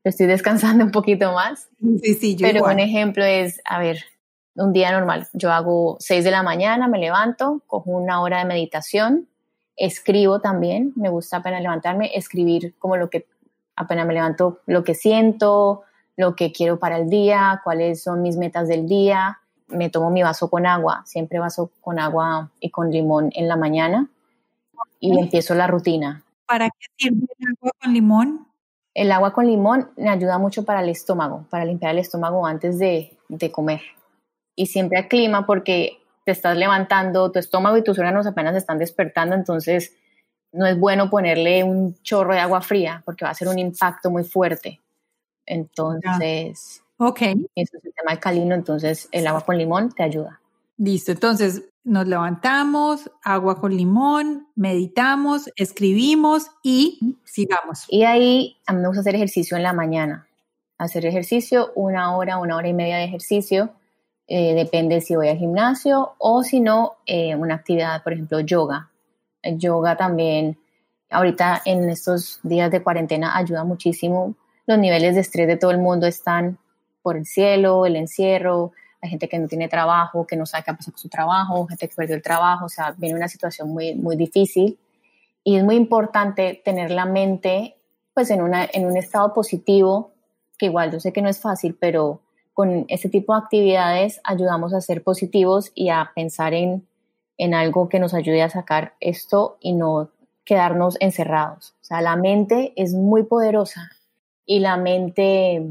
estoy 0.04 0.26
descansando 0.26 0.84
un 0.84 0.90
poquito 0.90 1.32
más. 1.32 1.68
Sí, 2.02 2.14
sí, 2.14 2.36
yo 2.36 2.46
Pero 2.46 2.64
un 2.64 2.80
ejemplo 2.80 3.24
es, 3.24 3.60
a 3.64 3.78
ver, 3.78 3.98
un 4.54 4.72
día 4.72 4.92
normal. 4.92 5.28
Yo 5.32 5.52
hago 5.52 5.96
6 6.00 6.24
de 6.24 6.30
la 6.30 6.42
mañana, 6.42 6.88
me 6.88 6.98
levanto, 6.98 7.62
cojo 7.66 7.90
una 7.90 8.20
hora 8.20 8.38
de 8.38 8.44
meditación, 8.44 9.28
escribo 9.76 10.40
también, 10.40 10.92
me 10.96 11.08
gusta 11.08 11.38
apenas 11.38 11.62
levantarme, 11.62 12.10
escribir 12.14 12.74
como 12.78 12.96
lo 12.96 13.10
que 13.10 13.26
apenas 13.76 14.06
me 14.06 14.14
levanto, 14.14 14.60
lo 14.66 14.84
que 14.84 14.94
siento, 14.94 15.82
lo 16.16 16.36
que 16.36 16.52
quiero 16.52 16.78
para 16.78 16.98
el 16.98 17.08
día, 17.08 17.60
cuáles 17.64 18.02
son 18.02 18.22
mis 18.22 18.36
metas 18.36 18.68
del 18.68 18.86
día. 18.86 19.38
Me 19.68 19.88
tomo 19.88 20.10
mi 20.10 20.22
vaso 20.22 20.50
con 20.50 20.66
agua, 20.66 21.02
siempre 21.06 21.38
vaso 21.38 21.70
con 21.80 21.98
agua 21.98 22.50
y 22.60 22.70
con 22.70 22.90
limón 22.90 23.30
en 23.34 23.48
la 23.48 23.56
mañana 23.56 24.08
y 24.98 25.18
empiezo 25.18 25.54
la 25.54 25.66
rutina. 25.66 26.22
¿Para 26.46 26.68
qué 26.68 26.86
sirve 26.98 27.26
el 27.38 27.48
agua 27.58 27.72
con 27.80 27.92
limón? 27.94 28.46
El 28.92 29.12
agua 29.12 29.32
con 29.32 29.46
limón 29.46 29.90
me 29.96 30.10
ayuda 30.10 30.38
mucho 30.38 30.64
para 30.64 30.80
el 30.82 30.88
estómago, 30.88 31.46
para 31.48 31.64
limpiar 31.64 31.92
el 31.92 32.00
estómago 32.00 32.44
antes 32.46 32.78
de, 32.78 33.16
de 33.28 33.50
comer. 33.50 33.80
Y 34.56 34.66
siempre 34.66 34.98
a 34.98 35.08
clima 35.08 35.46
porque 35.46 35.98
te 36.24 36.32
estás 36.32 36.56
levantando, 36.56 37.32
tu 37.32 37.38
estómago 37.38 37.76
y 37.76 37.84
tus 37.84 37.98
órganos 37.98 38.26
apenas 38.26 38.54
están 38.56 38.78
despertando, 38.78 39.34
entonces 39.34 39.96
no 40.52 40.66
es 40.66 40.78
bueno 40.78 41.10
ponerle 41.10 41.62
un 41.64 41.94
chorro 42.02 42.34
de 42.34 42.40
agua 42.40 42.60
fría 42.60 43.02
porque 43.04 43.24
va 43.24 43.30
a 43.30 43.34
ser 43.34 43.48
un 43.48 43.58
impacto 43.58 44.10
muy 44.10 44.24
fuerte. 44.24 44.80
Entonces, 45.46 46.82
ok. 46.98 47.20
Eso 47.54 47.76
es 47.78 47.84
el 47.84 47.94
tema 47.94 48.12
alcalino, 48.12 48.54
entonces 48.54 49.08
el 49.12 49.26
agua 49.26 49.44
con 49.44 49.56
limón 49.56 49.92
te 49.92 50.02
ayuda. 50.02 50.40
Listo, 50.76 51.12
entonces 51.12 51.64
nos 51.84 52.06
levantamos, 52.06 53.10
agua 53.22 53.60
con 53.60 53.76
limón, 53.76 54.48
meditamos, 54.54 55.50
escribimos 55.56 56.46
y 56.62 57.16
sigamos. 57.24 57.84
Y 57.88 58.04
ahí 58.04 58.56
a 58.66 58.72
mí 58.72 58.80
me 58.80 58.88
gusta 58.88 59.00
hacer 59.00 59.14
ejercicio 59.14 59.56
en 59.56 59.62
la 59.62 59.72
mañana. 59.72 60.26
Hacer 60.78 61.04
ejercicio, 61.04 61.72
una 61.74 62.16
hora, 62.16 62.38
una 62.38 62.56
hora 62.56 62.68
y 62.68 62.72
media 62.72 62.96
de 62.96 63.04
ejercicio. 63.04 63.74
Eh, 64.32 64.54
depende 64.54 65.00
si 65.00 65.16
voy 65.16 65.26
al 65.26 65.38
gimnasio 65.38 66.14
o 66.18 66.44
si 66.44 66.60
no, 66.60 66.98
eh, 67.04 67.34
una 67.34 67.56
actividad, 67.56 68.00
por 68.04 68.12
ejemplo, 68.12 68.38
yoga. 68.38 68.88
Yoga 69.42 69.96
también, 69.96 70.56
ahorita 71.10 71.62
en 71.64 71.90
estos 71.90 72.38
días 72.44 72.70
de 72.70 72.80
cuarentena, 72.80 73.36
ayuda 73.36 73.64
muchísimo. 73.64 74.36
Los 74.66 74.78
niveles 74.78 75.16
de 75.16 75.22
estrés 75.22 75.48
de 75.48 75.56
todo 75.56 75.72
el 75.72 75.78
mundo 75.78 76.06
están 76.06 76.58
por 77.02 77.16
el 77.16 77.26
cielo, 77.26 77.86
el 77.86 77.96
encierro, 77.96 78.70
hay 79.02 79.10
gente 79.10 79.28
que 79.28 79.36
no 79.36 79.48
tiene 79.48 79.66
trabajo, 79.66 80.24
que 80.24 80.36
no 80.36 80.46
sabe 80.46 80.62
qué 80.62 80.74
pasar 80.74 80.92
con 80.94 81.00
su 81.00 81.08
trabajo, 81.08 81.66
gente 81.66 81.88
que 81.88 81.94
perdió 81.96 82.14
el 82.14 82.22
trabajo, 82.22 82.66
o 82.66 82.68
sea, 82.68 82.94
viene 82.96 83.16
una 83.16 83.28
situación 83.28 83.70
muy, 83.70 83.96
muy 83.96 84.14
difícil. 84.14 84.78
Y 85.42 85.56
es 85.56 85.64
muy 85.64 85.74
importante 85.74 86.62
tener 86.64 86.92
la 86.92 87.04
mente 87.04 87.74
pues 88.14 88.30
en, 88.30 88.42
una, 88.42 88.68
en 88.72 88.86
un 88.86 88.96
estado 88.96 89.34
positivo, 89.34 90.12
que 90.56 90.66
igual 90.66 90.92
yo 90.92 91.00
sé 91.00 91.12
que 91.12 91.20
no 91.20 91.28
es 91.28 91.40
fácil, 91.40 91.76
pero 91.80 92.20
con 92.60 92.84
este 92.88 93.08
tipo 93.08 93.32
de 93.32 93.38
actividades 93.38 94.20
ayudamos 94.22 94.74
a 94.74 94.82
ser 94.82 95.02
positivos 95.02 95.72
y 95.74 95.88
a 95.88 96.12
pensar 96.14 96.52
en, 96.52 96.86
en 97.38 97.54
algo 97.54 97.88
que 97.88 97.98
nos 97.98 98.12
ayude 98.12 98.42
a 98.42 98.50
sacar 98.50 98.92
esto 99.00 99.56
y 99.62 99.72
no 99.72 100.10
quedarnos 100.44 100.98
encerrados. 101.00 101.70
O 101.80 101.84
sea, 101.84 102.02
la 102.02 102.16
mente 102.16 102.74
es 102.76 102.92
muy 102.92 103.22
poderosa 103.22 103.92
y 104.44 104.58
la 104.58 104.76
mente 104.76 105.64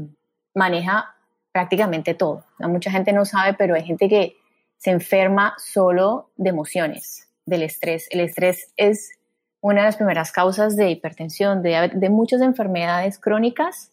maneja 0.52 1.14
prácticamente 1.52 2.14
todo. 2.14 2.42
Mucha 2.58 2.90
gente 2.90 3.12
no 3.12 3.24
sabe, 3.24 3.54
pero 3.54 3.76
hay 3.76 3.84
gente 3.84 4.08
que 4.08 4.34
se 4.76 4.90
enferma 4.90 5.54
solo 5.58 6.30
de 6.36 6.50
emociones, 6.50 7.28
del 7.46 7.62
estrés. 7.62 8.08
El 8.10 8.18
estrés 8.18 8.72
es 8.76 9.12
una 9.60 9.82
de 9.82 9.86
las 9.86 9.96
primeras 9.96 10.32
causas 10.32 10.74
de 10.74 10.90
hipertensión, 10.90 11.62
de, 11.62 11.92
de 11.94 12.10
muchas 12.10 12.40
enfermedades 12.40 13.20
crónicas 13.20 13.92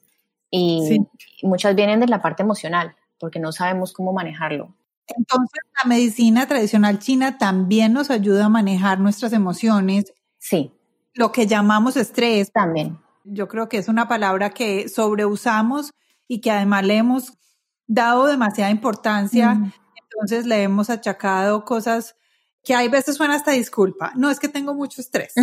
y 0.58 1.08
muchas 1.44 1.76
vienen 1.76 2.00
de 2.00 2.08
la 2.08 2.22
parte 2.22 2.44
emocional, 2.44 2.96
porque 3.20 3.40
no 3.40 3.52
sabemos 3.52 3.94
cómo 3.94 4.14
manejarlo. 4.14 4.76
Entonces, 5.08 5.62
la 5.82 5.88
medicina 5.88 6.48
tradicional 6.48 7.00
china 7.00 7.38
también 7.38 7.94
nos 7.94 8.10
ayuda 8.10 8.46
a 8.46 8.50
manejar 8.50 9.00
nuestras 9.00 9.32
emociones. 9.34 10.14
Sí. 10.38 10.72
Lo 11.14 11.32
que 11.32 11.48
llamamos 11.48 11.96
estrés. 11.96 12.52
También 12.52 12.98
yo 13.28 13.48
creo 13.48 13.70
que 13.70 13.78
es 13.78 13.88
una 13.88 14.08
palabra 14.08 14.52
que 14.52 14.90
sobreusamos 14.90 15.94
y 16.28 16.42
que 16.42 16.52
además 16.52 16.86
le 16.86 16.98
hemos 16.98 17.38
dado 17.86 18.26
demasiada 18.26 18.72
importancia. 18.72 19.74
Entonces 20.12 20.46
le 20.46 20.64
hemos 20.64 20.90
achacado 20.90 21.66
cosas 21.66 22.16
que 22.64 22.74
hay 22.76 22.88
veces 22.90 23.16
suena 23.16 23.36
hasta 23.36 23.52
disculpa. 23.52 24.14
No, 24.16 24.30
es 24.30 24.40
que 24.40 24.48
tengo 24.48 24.74
mucho 24.74 25.02
estrés. 25.02 25.34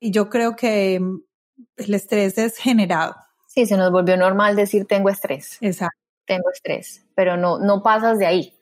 Y 0.00 0.10
yo 0.10 0.28
creo 0.28 0.54
que 0.54 1.00
mm, 1.00 1.22
el 1.76 1.94
estrés 1.94 2.38
es 2.38 2.56
generado. 2.56 3.16
Sí, 3.58 3.66
se 3.66 3.76
nos 3.76 3.90
volvió 3.90 4.16
normal 4.16 4.54
decir 4.54 4.86
tengo 4.86 5.08
estrés. 5.08 5.58
Exacto. 5.60 5.98
Tengo 6.24 6.48
estrés, 6.52 7.04
pero 7.16 7.36
no, 7.36 7.58
no 7.58 7.82
pasas 7.82 8.16
de 8.20 8.26
ahí. 8.26 8.54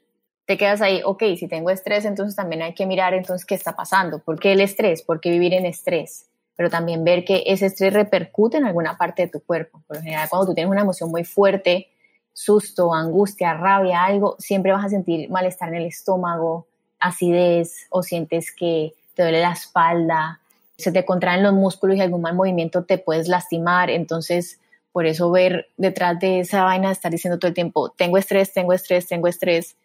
te 0.46 0.56
quedas 0.56 0.80
ahí, 0.80 1.02
ok, 1.04 1.22
si 1.36 1.48
tengo 1.48 1.68
estrés, 1.68 2.06
entonces 2.06 2.34
también 2.34 2.62
hay 2.62 2.72
que 2.72 2.86
mirar 2.86 3.12
entonces 3.12 3.44
qué 3.44 3.54
está 3.54 3.76
pasando, 3.76 4.20
por 4.20 4.40
qué 4.40 4.52
el 4.52 4.62
estrés, 4.62 5.02
por 5.02 5.20
qué 5.20 5.30
vivir 5.30 5.52
en 5.52 5.66
estrés, 5.66 6.30
pero 6.56 6.70
también 6.70 7.04
ver 7.04 7.26
que 7.26 7.42
ese 7.44 7.66
estrés 7.66 7.92
repercute 7.92 8.56
en 8.56 8.64
alguna 8.64 8.96
parte 8.96 9.26
de 9.26 9.28
tu 9.28 9.40
cuerpo. 9.40 9.82
Por 9.86 9.98
lo 9.98 10.02
general, 10.02 10.30
cuando 10.30 10.46
tú 10.46 10.54
tienes 10.54 10.70
una 10.70 10.80
emoción 10.80 11.10
muy 11.10 11.24
fuerte, 11.24 11.88
susto, 12.32 12.94
angustia, 12.94 13.52
rabia, 13.52 14.02
algo, 14.02 14.36
siempre 14.38 14.72
vas 14.72 14.86
a 14.86 14.88
sentir 14.88 15.28
malestar 15.28 15.68
en 15.68 15.74
el 15.74 15.84
estómago, 15.84 16.68
acidez 17.00 17.86
o 17.90 18.02
sientes 18.02 18.50
que 18.50 18.94
te 19.12 19.24
duele 19.24 19.42
la 19.42 19.52
espalda, 19.52 20.40
se 20.78 20.90
te 20.90 21.04
contraen 21.04 21.42
los 21.42 21.52
músculos 21.52 21.98
y 21.98 22.00
algún 22.00 22.22
mal 22.22 22.34
movimiento 22.34 22.84
te 22.84 22.96
puedes 22.96 23.28
lastimar. 23.28 23.90
Entonces, 23.90 24.58
por 24.96 25.04
eso 25.04 25.30
ver 25.30 25.68
detrás 25.76 26.18
de 26.20 26.40
esa 26.40 26.64
vaina, 26.64 26.90
estar 26.90 27.12
diciendo 27.12 27.38
todo 27.38 27.48
el 27.48 27.54
tiempo, 27.54 27.90
tengo 27.90 28.16
estrés, 28.16 28.54
tengo 28.54 28.72
estrés, 28.72 29.06
tengo 29.06 29.28
estrés, 29.28 29.76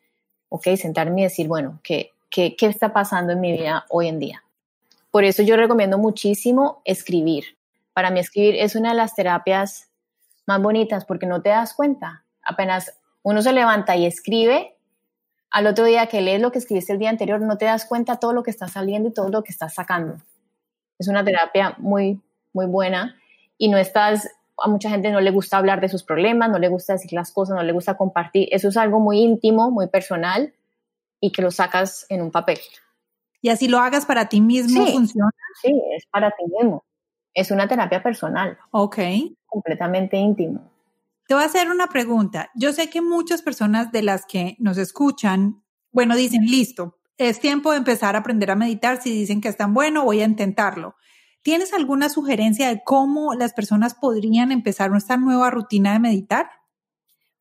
ok, 0.48 0.64
sentarme 0.78 1.20
y 1.20 1.24
decir, 1.26 1.50
bueno, 1.50 1.82
¿qué, 1.84 2.12
qué, 2.30 2.56
qué 2.56 2.68
está 2.68 2.94
pasando 2.94 3.34
en 3.34 3.42
mi 3.42 3.52
vida 3.52 3.86
hoy 3.90 4.08
en 4.08 4.20
día? 4.20 4.42
Por 5.12 5.26
eso 5.26 5.44
yo 5.44 5.58
recomiendo 5.58 5.98
muchísimo 5.98 6.82
escribir. 6.86 7.58
Para 7.92 8.10
mí 8.10 8.22
escribir 8.22 8.56
es 8.56 8.78
una 8.78 8.92
de 8.92 8.96
las 8.96 9.14
terapias 9.14 9.90
más 10.46 10.62
bonitas 10.62 11.04
porque 11.04 11.26
no 11.26 11.42
te 11.42 11.50
das 11.50 11.74
cuenta. 11.74 12.24
Apenas 12.42 12.98
uno 13.22 13.42
se 13.42 13.52
levanta 13.52 13.98
y 13.98 14.06
escribe, 14.06 14.78
al 15.50 15.68
otro 15.68 15.84
día 15.84 16.08
que 16.08 16.22
lees 16.22 16.40
lo 16.40 16.54
que 16.54 16.60
escribiste 16.60 16.94
el 16.94 17.00
día 17.00 17.10
anterior, 17.10 17.42
no 17.42 17.58
te 17.58 17.66
das 17.66 17.86
cuenta 17.86 18.16
todo 18.16 18.32
lo 18.32 18.44
que 18.44 18.52
está 18.52 18.70
saliendo 18.70 19.10
y 19.10 19.14
todo 19.14 19.28
lo 19.28 19.44
que 19.44 19.52
estás 19.52 19.74
sacando. 19.74 20.16
Es 21.00 21.10
una 21.10 21.26
terapia 21.26 21.76
muy, 21.80 22.22
muy 22.54 22.66
buena 22.66 23.18
y 23.58 23.68
no 23.68 23.78
estás, 23.78 24.30
a 24.64 24.68
mucha 24.68 24.90
gente 24.90 25.12
no 25.12 25.22
le 25.22 25.32
gusta 25.32 25.58
hablar 25.58 25.82
de 25.82 25.90
sus 25.90 26.04
problemas, 26.04 26.50
no 26.50 26.60
le 26.60 26.68
gusta 26.68 26.94
decir 26.94 27.14
las 27.14 27.32
cosas, 27.32 27.56
no 27.56 27.64
le 27.64 27.72
gusta 27.72 27.98
compartir. 27.98 28.48
Eso 28.52 28.70
es 28.70 28.78
algo 28.78 29.00
muy 29.00 29.20
íntimo, 29.20 29.72
muy 29.72 29.88
personal 29.88 30.54
y 31.20 31.32
que 31.32 31.42
lo 31.42 31.52
sacas 31.52 32.06
en 32.10 32.22
un 32.22 32.32
papel. 32.32 32.60
Y 33.42 33.50
así 33.50 33.68
lo 33.68 33.80
hagas 33.80 34.06
para 34.06 34.30
ti 34.30 34.42
mismo, 34.42 34.86
¿funciona? 34.86 35.32
Sí, 35.62 35.74
es 35.96 36.06
para 36.08 36.32
ti 36.32 36.44
mismo. 36.60 36.84
Es 37.34 37.52
una 37.52 37.68
terapia 37.68 38.04
personal. 38.04 38.58
Ok. 38.72 39.00
Completamente 39.46 40.18
íntimo. 40.18 40.70
Te 41.28 41.34
voy 41.34 41.44
a 41.44 41.48
hacer 41.48 41.70
una 41.70 41.88
pregunta. 41.88 42.52
Yo 42.56 42.74
sé 42.74 42.90
que 42.90 43.02
muchas 43.02 43.42
personas 43.42 43.92
de 43.92 44.04
las 44.04 44.26
que 44.26 44.58
nos 44.60 44.78
escuchan, 44.78 45.64
bueno, 45.92 46.16
dicen, 46.16 46.46
listo, 46.46 47.00
es 47.18 47.40
tiempo 47.40 47.72
de 47.72 47.78
empezar 47.78 48.16
a 48.16 48.20
aprender 48.20 48.52
a 48.52 48.56
meditar. 48.56 49.02
Si 49.02 49.12
dicen 49.12 49.42
que 49.42 49.48
es 49.48 49.58
tan 49.58 49.74
bueno, 49.74 50.04
voy 50.04 50.22
a 50.22 50.26
intentarlo. 50.26 50.96
¿Tienes 51.42 51.74
alguna 51.74 52.10
sugerencia 52.10 52.70
de 52.70 52.84
cómo 52.84 53.34
las 53.34 53.54
personas 53.54 53.96
podrían 53.96 54.52
empezar 54.52 54.92
esta 54.96 55.18
nueva 55.18 55.50
rutina 55.50 55.94
de 55.94 56.00
meditar? 56.00 56.50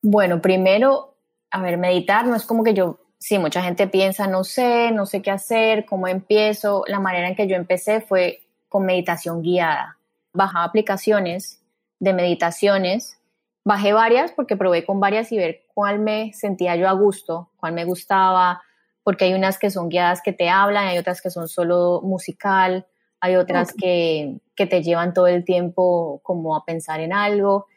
Bueno, 0.01 0.41
primero, 0.41 1.15
a 1.51 1.61
ver, 1.61 1.77
meditar 1.77 2.25
no 2.25 2.35
es 2.35 2.45
como 2.45 2.63
que 2.63 2.73
yo, 2.73 2.99
sí, 3.19 3.37
mucha 3.37 3.61
gente 3.61 3.87
piensa, 3.87 4.27
no 4.27 4.43
sé, 4.43 4.91
no 4.91 5.05
sé 5.05 5.21
qué 5.21 5.31
hacer, 5.31 5.85
cómo 5.85 6.07
empiezo. 6.07 6.83
La 6.87 6.99
manera 6.99 7.27
en 7.27 7.35
que 7.35 7.47
yo 7.47 7.55
empecé 7.55 8.01
fue 8.01 8.41
con 8.69 8.85
meditación 8.85 9.41
guiada. 9.41 9.97
Bajaba 10.33 10.65
aplicaciones 10.65 11.61
de 11.99 12.13
meditaciones 12.13 13.21
Bajé 13.63 13.93
varias 13.93 14.31
porque 14.31 14.57
probé 14.57 14.85
con 14.85 14.99
varias 14.99 15.31
y 15.31 15.37
ver 15.37 15.65
cuál 15.73 15.99
me 15.99 16.33
sentía 16.33 16.75
yo 16.75 16.89
a 16.89 16.93
gusto, 16.93 17.51
cuál 17.57 17.73
me 17.73 17.85
gustaba, 17.85 18.61
porque 19.03 19.25
hay 19.25 19.33
unas 19.33 19.59
que 19.59 19.69
son 19.69 19.89
guiadas 19.89 20.21
que 20.23 20.33
te 20.33 20.49
hablan, 20.49 20.87
hay 20.87 20.97
otras 20.97 21.21
que 21.21 21.29
son 21.29 21.47
solo 21.47 22.01
musical, 22.03 22.87
hay 23.21 23.35
otras 23.35 23.73
que, 23.73 24.37
que 24.55 24.65
te 24.65 24.83
llevan 24.83 25.13
todo 25.13 25.27
el 25.27 25.45
tiempo 25.45 26.19
como 26.23 26.55
a 26.55 26.65
pensar 26.65 26.99
en 26.99 27.13
algo. 27.13 27.67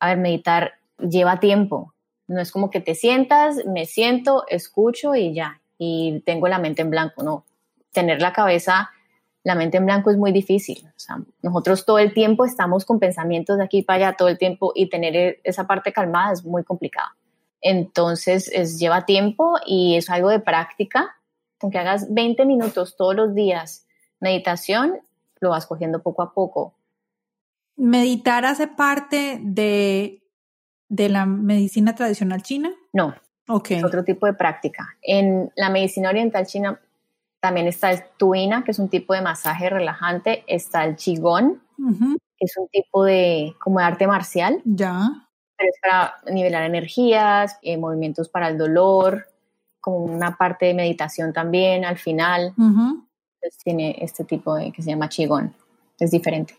A 0.00 0.08
ver, 0.08 0.18
meditar 0.18 0.72
lleva 0.98 1.40
tiempo. 1.40 1.94
No 2.26 2.40
es 2.40 2.50
como 2.50 2.70
que 2.70 2.80
te 2.80 2.94
sientas, 2.94 3.64
me 3.66 3.86
siento, 3.86 4.44
escucho 4.48 5.14
y 5.14 5.34
ya, 5.34 5.60
y 5.78 6.20
tengo 6.24 6.48
la 6.48 6.58
mente 6.58 6.82
en 6.82 6.90
blanco, 6.90 7.22
no. 7.22 7.44
Tener 7.92 8.20
la 8.20 8.32
cabeza 8.32 8.90
la 9.44 9.54
mente 9.54 9.76
en 9.76 9.84
blanco 9.84 10.10
es 10.10 10.16
muy 10.16 10.32
difícil. 10.32 10.86
O 10.88 10.98
sea, 10.98 11.18
nosotros 11.42 11.84
todo 11.84 11.98
el 11.98 12.14
tiempo 12.14 12.46
estamos 12.46 12.84
con 12.84 12.98
pensamientos 12.98 13.58
de 13.58 13.64
aquí 13.64 13.82
para 13.82 14.08
allá 14.08 14.16
todo 14.16 14.28
el 14.28 14.38
tiempo 14.38 14.72
y 14.74 14.88
tener 14.88 15.14
e, 15.14 15.40
esa 15.44 15.66
parte 15.66 15.92
calmada 15.92 16.32
es 16.32 16.44
muy 16.44 16.64
complicado. 16.64 17.10
Entonces, 17.60 18.50
es, 18.52 18.78
lleva 18.78 19.04
tiempo 19.04 19.54
y 19.66 19.96
es 19.96 20.08
algo 20.08 20.30
de 20.30 20.40
práctica. 20.40 21.14
Aunque 21.60 21.78
hagas 21.78 22.12
20 22.12 22.44
minutos 22.46 22.96
todos 22.96 23.14
los 23.14 23.34
días 23.34 23.83
meditación, 24.24 24.98
lo 25.40 25.50
vas 25.50 25.66
cogiendo 25.66 26.02
poco 26.02 26.22
a 26.22 26.32
poco. 26.32 26.74
¿Meditar 27.76 28.44
hace 28.44 28.66
parte 28.66 29.38
de, 29.42 30.22
de 30.88 31.08
la 31.08 31.26
medicina 31.26 31.94
tradicional 31.94 32.42
china? 32.42 32.72
No. 32.92 33.14
Ok. 33.48 33.72
Es 33.72 33.84
otro 33.84 34.02
tipo 34.02 34.26
de 34.26 34.32
práctica. 34.32 34.96
En 35.02 35.52
la 35.54 35.68
medicina 35.68 36.08
oriental 36.08 36.46
china 36.46 36.80
también 37.40 37.66
está 37.66 37.90
el 37.90 38.02
tuina, 38.16 38.64
que 38.64 38.70
es 38.70 38.78
un 38.78 38.88
tipo 38.88 39.12
de 39.12 39.20
masaje 39.20 39.68
relajante. 39.68 40.44
Está 40.46 40.84
el 40.84 40.96
qigong, 40.96 41.60
que 42.38 42.44
es 42.46 42.56
un 42.56 42.68
tipo 42.68 43.04
de 43.04 43.54
como 43.60 43.80
de 43.80 43.84
arte 43.84 44.06
marcial. 44.06 44.62
Ya. 44.64 45.28
Pero 45.56 45.70
es 45.70 45.80
para 45.82 46.14
nivelar 46.32 46.62
energías, 46.64 47.58
eh, 47.60 47.76
movimientos 47.76 48.28
para 48.30 48.48
el 48.48 48.56
dolor, 48.56 49.26
como 49.80 49.98
una 49.98 50.38
parte 50.38 50.64
de 50.64 50.74
meditación 50.74 51.34
también 51.34 51.84
al 51.84 51.98
final. 51.98 52.54
Entonces 53.44 53.62
tiene 53.62 53.96
este 54.00 54.24
tipo 54.24 54.54
de 54.54 54.72
que 54.72 54.82
se 54.82 54.90
llama 54.90 55.08
qigong. 55.08 55.52
Es 56.00 56.10
diferente. 56.10 56.56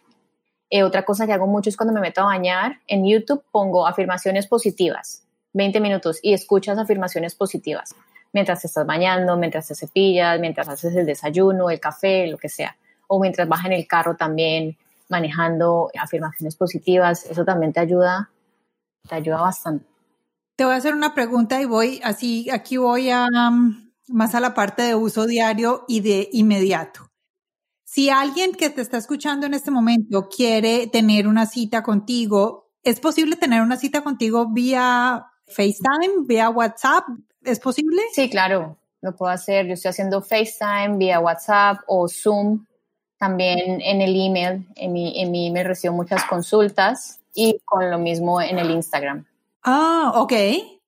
Eh, 0.70 0.84
otra 0.84 1.04
cosa 1.04 1.26
que 1.26 1.34
hago 1.34 1.48
mucho 1.48 1.70
es 1.70 1.78
cuando 1.78 1.94
me 1.94 2.02
meto 2.02 2.22
a 2.22 2.26
bañar, 2.26 2.80
en 2.88 3.08
YouTube 3.08 3.44
pongo 3.52 3.88
afirmaciones 3.88 4.46
positivas, 4.48 5.24
20 5.54 5.80
minutos, 5.80 6.20
y 6.22 6.34
escuchas 6.34 6.78
afirmaciones 6.78 7.34
positivas 7.36 7.96
mientras 8.34 8.60
te 8.60 8.68
estás 8.68 8.86
bañando, 8.86 9.38
mientras 9.38 9.68
te 9.68 9.76
cepillas, 9.76 10.40
mientras 10.42 10.68
haces 10.68 10.94
el 10.96 11.06
desayuno, 11.06 11.70
el 11.70 11.80
café, 11.80 12.28
lo 12.28 12.38
que 12.38 12.50
sea. 12.50 12.76
O 13.08 13.20
mientras 13.20 13.48
vas 13.48 13.64
en 13.66 13.72
el 13.72 13.88
carro 13.88 14.18
también 14.18 14.78
manejando 15.08 15.90
afirmaciones 15.98 16.58
positivas, 16.58 17.26
eso 17.26 17.46
también 17.46 17.72
te 17.72 17.80
ayuda, 17.80 18.30
te 19.08 19.16
ayuda 19.16 19.40
bastante. 19.40 19.86
Te 20.58 20.66
voy 20.66 20.74
a 20.74 20.78
hacer 20.78 20.94
una 20.94 21.14
pregunta 21.14 21.62
y 21.62 21.66
voy 21.66 22.02
así, 22.04 22.50
aquí 22.50 22.76
voy 22.76 23.10
a 23.10 23.28
um, 23.28 23.85
más 24.08 24.36
a 24.36 24.40
la 24.40 24.54
parte 24.54 24.84
de 24.84 24.96
uso 24.96 25.26
diario 25.26 25.86
y 25.88 26.02
de 26.02 26.30
inmediato. 26.32 27.12
Si 27.84 28.10
alguien 28.10 28.52
que 28.54 28.70
te 28.70 28.82
está 28.82 28.98
escuchando 28.98 29.46
en 29.46 29.54
este 29.54 29.72
momento 29.72 30.28
quiere 30.28 30.88
tener 30.88 31.28
una 31.28 31.46
cita 31.46 31.84
contigo, 31.84 32.72
¿es 32.84 33.00
posible 33.00 33.36
tener 33.36 33.62
una 33.62 33.78
cita 33.78 34.04
contigo 34.04 34.48
vía 34.52 35.28
FaceTime, 35.48 36.26
vía 36.26 36.50
WhatsApp? 36.50 37.06
¿Es 37.44 37.60
posible? 37.60 38.02
Sí, 38.14 38.30
claro, 38.30 38.78
lo 39.02 39.16
puedo 39.16 39.32
hacer. 39.32 39.68
Yo 39.68 39.74
estoy 39.74 39.90
haciendo 39.90 40.22
FaceTime 40.22 40.98
vía 40.98 41.20
WhatsApp 41.20 41.80
o 41.88 42.08
Zoom. 42.08 42.66
También 43.18 43.80
en 43.82 44.02
el 44.02 44.14
email, 44.14 44.68
en 44.76 44.92
mi, 44.92 45.18
en 45.22 45.32
mi 45.32 45.48
email 45.48 45.68
recibo 45.68 45.94
muchas 45.94 46.26
consultas 46.26 47.22
y 47.34 47.60
con 47.64 47.90
lo 47.90 47.98
mismo 47.98 48.42
en 48.42 48.60
el 48.60 48.72
Instagram. 48.72 49.26
Ah, 49.64 50.12
ok. 50.16 50.34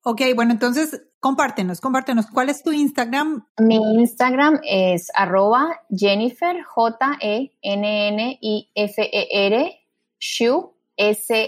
Ok, 0.04 0.22
bueno, 0.36 0.52
entonces 0.52 1.04
compártenos, 1.20 1.82
compártenos. 1.82 2.28
¿Cuál 2.28 2.50
es 2.50 2.64
tu 2.64 2.72
Instagram? 2.72 3.46
Mi 3.60 3.76
Instagram 3.76 4.60
es 4.64 5.12
arroba 5.14 5.82
Jennifer, 5.96 6.64
J-E-N-N-I-F-E-R, 6.64 7.50
Shu, 10.20 10.74
S-H-Y-U-M-D. 10.98 11.48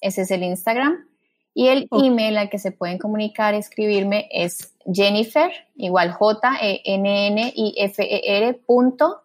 Ese 0.00 0.22
es 0.22 0.30
el 0.30 0.42
Instagram. 0.42 1.08
Y 1.56 1.68
el 1.68 1.88
email 1.92 2.36
al 2.36 2.50
que 2.50 2.58
se 2.58 2.72
pueden 2.72 2.98
comunicar, 2.98 3.54
escribirme 3.54 4.28
es 4.32 4.74
Jennifer, 4.92 5.52
igual 5.76 6.12
J 6.12 6.56
E 6.60 6.82
N 6.84 7.26
N 7.28 7.52
I 7.54 7.74
F 7.78 8.02
E 8.02 8.38
R 8.38 8.54
punto 8.54 9.22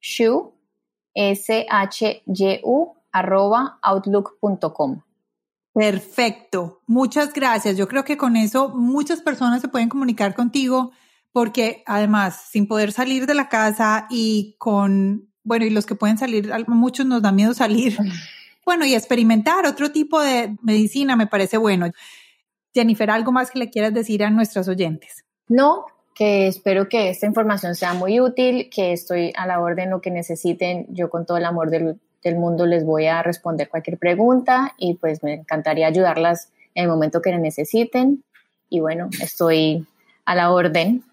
shu 0.00 0.52
S 1.14 1.66
H 1.70 2.22
Y 2.26 2.60
U 2.64 2.96
arroba 3.12 3.78
outlook.com. 3.82 5.02
Perfecto, 5.72 6.82
muchas 6.86 7.32
gracias. 7.32 7.76
Yo 7.76 7.86
creo 7.86 8.04
que 8.04 8.16
con 8.16 8.36
eso 8.36 8.70
muchas 8.70 9.20
personas 9.20 9.60
se 9.60 9.68
pueden 9.68 9.88
comunicar 9.88 10.34
contigo 10.34 10.90
porque 11.32 11.82
además 11.86 12.48
sin 12.50 12.66
poder 12.66 12.92
salir 12.92 13.26
de 13.26 13.34
la 13.34 13.48
casa 13.48 14.06
y 14.10 14.56
con, 14.58 15.28
bueno, 15.44 15.64
y 15.64 15.70
los 15.70 15.86
que 15.86 15.94
pueden 15.94 16.18
salir, 16.18 16.52
muchos 16.66 17.06
nos 17.06 17.22
da 17.22 17.30
miedo 17.30 17.54
salir. 17.54 17.96
bueno, 18.64 18.84
y 18.84 18.94
experimentar 18.94 19.64
otro 19.66 19.92
tipo 19.92 20.20
de 20.20 20.56
medicina 20.62 21.14
me 21.14 21.28
parece 21.28 21.56
bueno. 21.56 21.90
Jennifer, 22.74 23.10
¿algo 23.10 23.32
más 23.32 23.50
que 23.50 23.58
le 23.58 23.70
quieras 23.70 23.94
decir 23.94 24.24
a 24.24 24.30
nuestros 24.30 24.66
oyentes? 24.68 25.24
No, 25.48 25.86
que 26.14 26.48
espero 26.48 26.88
que 26.88 27.10
esta 27.10 27.26
información 27.26 27.74
sea 27.74 27.94
muy 27.94 28.20
útil, 28.20 28.70
que 28.70 28.92
estoy 28.92 29.32
a 29.36 29.46
la 29.46 29.60
orden 29.60 29.90
lo 29.90 30.00
que 30.00 30.10
necesiten. 30.10 30.86
Yo 30.90 31.10
con 31.10 31.26
todo 31.26 31.36
el 31.36 31.44
amor 31.44 31.70
del, 31.70 32.00
del 32.22 32.36
mundo 32.36 32.66
les 32.66 32.84
voy 32.84 33.06
a 33.06 33.22
responder 33.22 33.68
cualquier 33.68 33.98
pregunta 33.98 34.74
y 34.76 34.94
pues 34.94 35.22
me 35.22 35.34
encantaría 35.34 35.86
ayudarlas 35.86 36.52
en 36.74 36.84
el 36.84 36.90
momento 36.90 37.22
que 37.22 37.30
la 37.30 37.38
necesiten. 37.38 38.24
Y 38.68 38.80
bueno, 38.80 39.08
estoy 39.20 39.86
a 40.24 40.34
la 40.34 40.52
orden. 40.52 41.04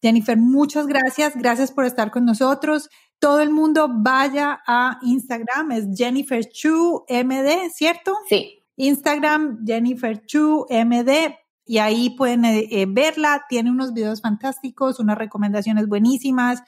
Jennifer, 0.00 0.36
muchas 0.36 0.86
gracias. 0.86 1.36
Gracias 1.36 1.70
por 1.70 1.84
estar 1.84 2.10
con 2.10 2.24
nosotros 2.24 2.88
todo 3.22 3.40
el 3.40 3.50
mundo 3.50 3.88
vaya 3.88 4.62
a 4.66 4.98
Instagram, 5.02 5.70
es 5.70 5.86
Jennifer 5.96 6.44
Chu 6.44 7.04
MD, 7.08 7.70
¿cierto? 7.72 8.16
Sí. 8.28 8.58
Instagram, 8.74 9.64
Jennifer 9.64 10.26
Chu 10.26 10.66
MD, 10.68 11.36
y 11.64 11.78
ahí 11.78 12.10
pueden 12.16 12.44
eh, 12.44 12.84
verla. 12.88 13.44
Tiene 13.48 13.70
unos 13.70 13.94
videos 13.94 14.22
fantásticos, 14.22 14.98
unas 14.98 15.16
recomendaciones 15.16 15.86
buenísimas, 15.86 16.64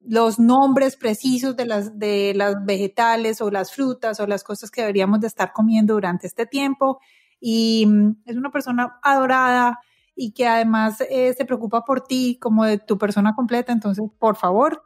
los 0.00 0.38
nombres 0.38 0.96
precisos 0.96 1.56
de 1.56 1.66
las, 1.66 1.98
de 1.98 2.32
las 2.34 2.64
vegetales 2.64 3.40
o 3.40 3.50
las 3.50 3.72
frutas 3.72 4.20
o 4.20 4.26
las 4.26 4.44
cosas 4.44 4.70
que 4.70 4.82
deberíamos 4.82 5.20
de 5.20 5.26
estar 5.26 5.52
comiendo 5.52 5.94
durante 5.94 6.26
este 6.26 6.46
tiempo. 6.46 7.00
Y 7.40 7.86
mm, 7.86 8.22
es 8.26 8.36
una 8.36 8.50
persona 8.50 8.98
adorada 9.02 9.80
y 10.14 10.32
que 10.32 10.46
además 10.46 11.00
eh, 11.08 11.34
se 11.36 11.44
preocupa 11.44 11.84
por 11.84 12.02
ti 12.02 12.38
como 12.40 12.64
de 12.64 12.78
tu 12.78 12.98
persona 12.98 13.34
completa. 13.34 13.72
Entonces, 13.72 14.04
por 14.18 14.36
favor, 14.36 14.82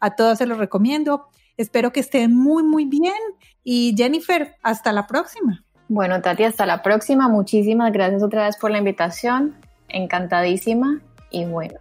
a 0.00 0.14
todos 0.14 0.38
se 0.38 0.46
los 0.46 0.58
recomiendo. 0.58 1.28
Espero 1.56 1.92
que 1.92 2.00
estén 2.00 2.34
muy, 2.34 2.62
muy 2.62 2.84
bien. 2.84 3.14
Y 3.62 3.94
Jennifer, 3.96 4.56
hasta 4.62 4.92
la 4.92 5.06
próxima. 5.06 5.64
Bueno, 5.88 6.20
Tati, 6.20 6.44
hasta 6.44 6.66
la 6.66 6.82
próxima. 6.82 7.28
Muchísimas 7.28 7.92
gracias 7.92 8.22
otra 8.22 8.44
vez 8.44 8.56
por 8.56 8.70
la 8.70 8.78
invitación. 8.78 9.54
Encantadísima 9.88 11.00
y 11.30 11.44
bueno. 11.44 11.78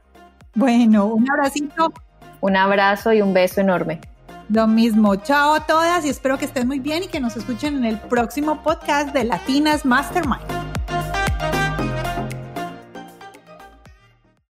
Bueno, 0.56 1.08
un 1.08 1.30
abracito. 1.32 1.92
Un 2.44 2.58
abrazo 2.58 3.14
y 3.14 3.22
un 3.22 3.34
beso 3.34 3.62
enorme. 3.62 4.02
Lo 4.50 4.68
mismo. 4.68 5.16
Chao 5.16 5.54
a 5.54 5.66
todas 5.66 6.04
y 6.04 6.10
espero 6.10 6.38
que 6.38 6.44
estén 6.44 6.68
muy 6.68 6.80
bien 6.80 7.04
y 7.04 7.08
que 7.08 7.22
nos 7.22 7.38
escuchen 7.38 7.78
en 7.78 7.86
el 7.86 7.98
próximo 7.98 8.62
podcast 8.62 9.14
de 9.14 9.24
Latinas 9.24 9.86
Mastermind. 9.86 10.73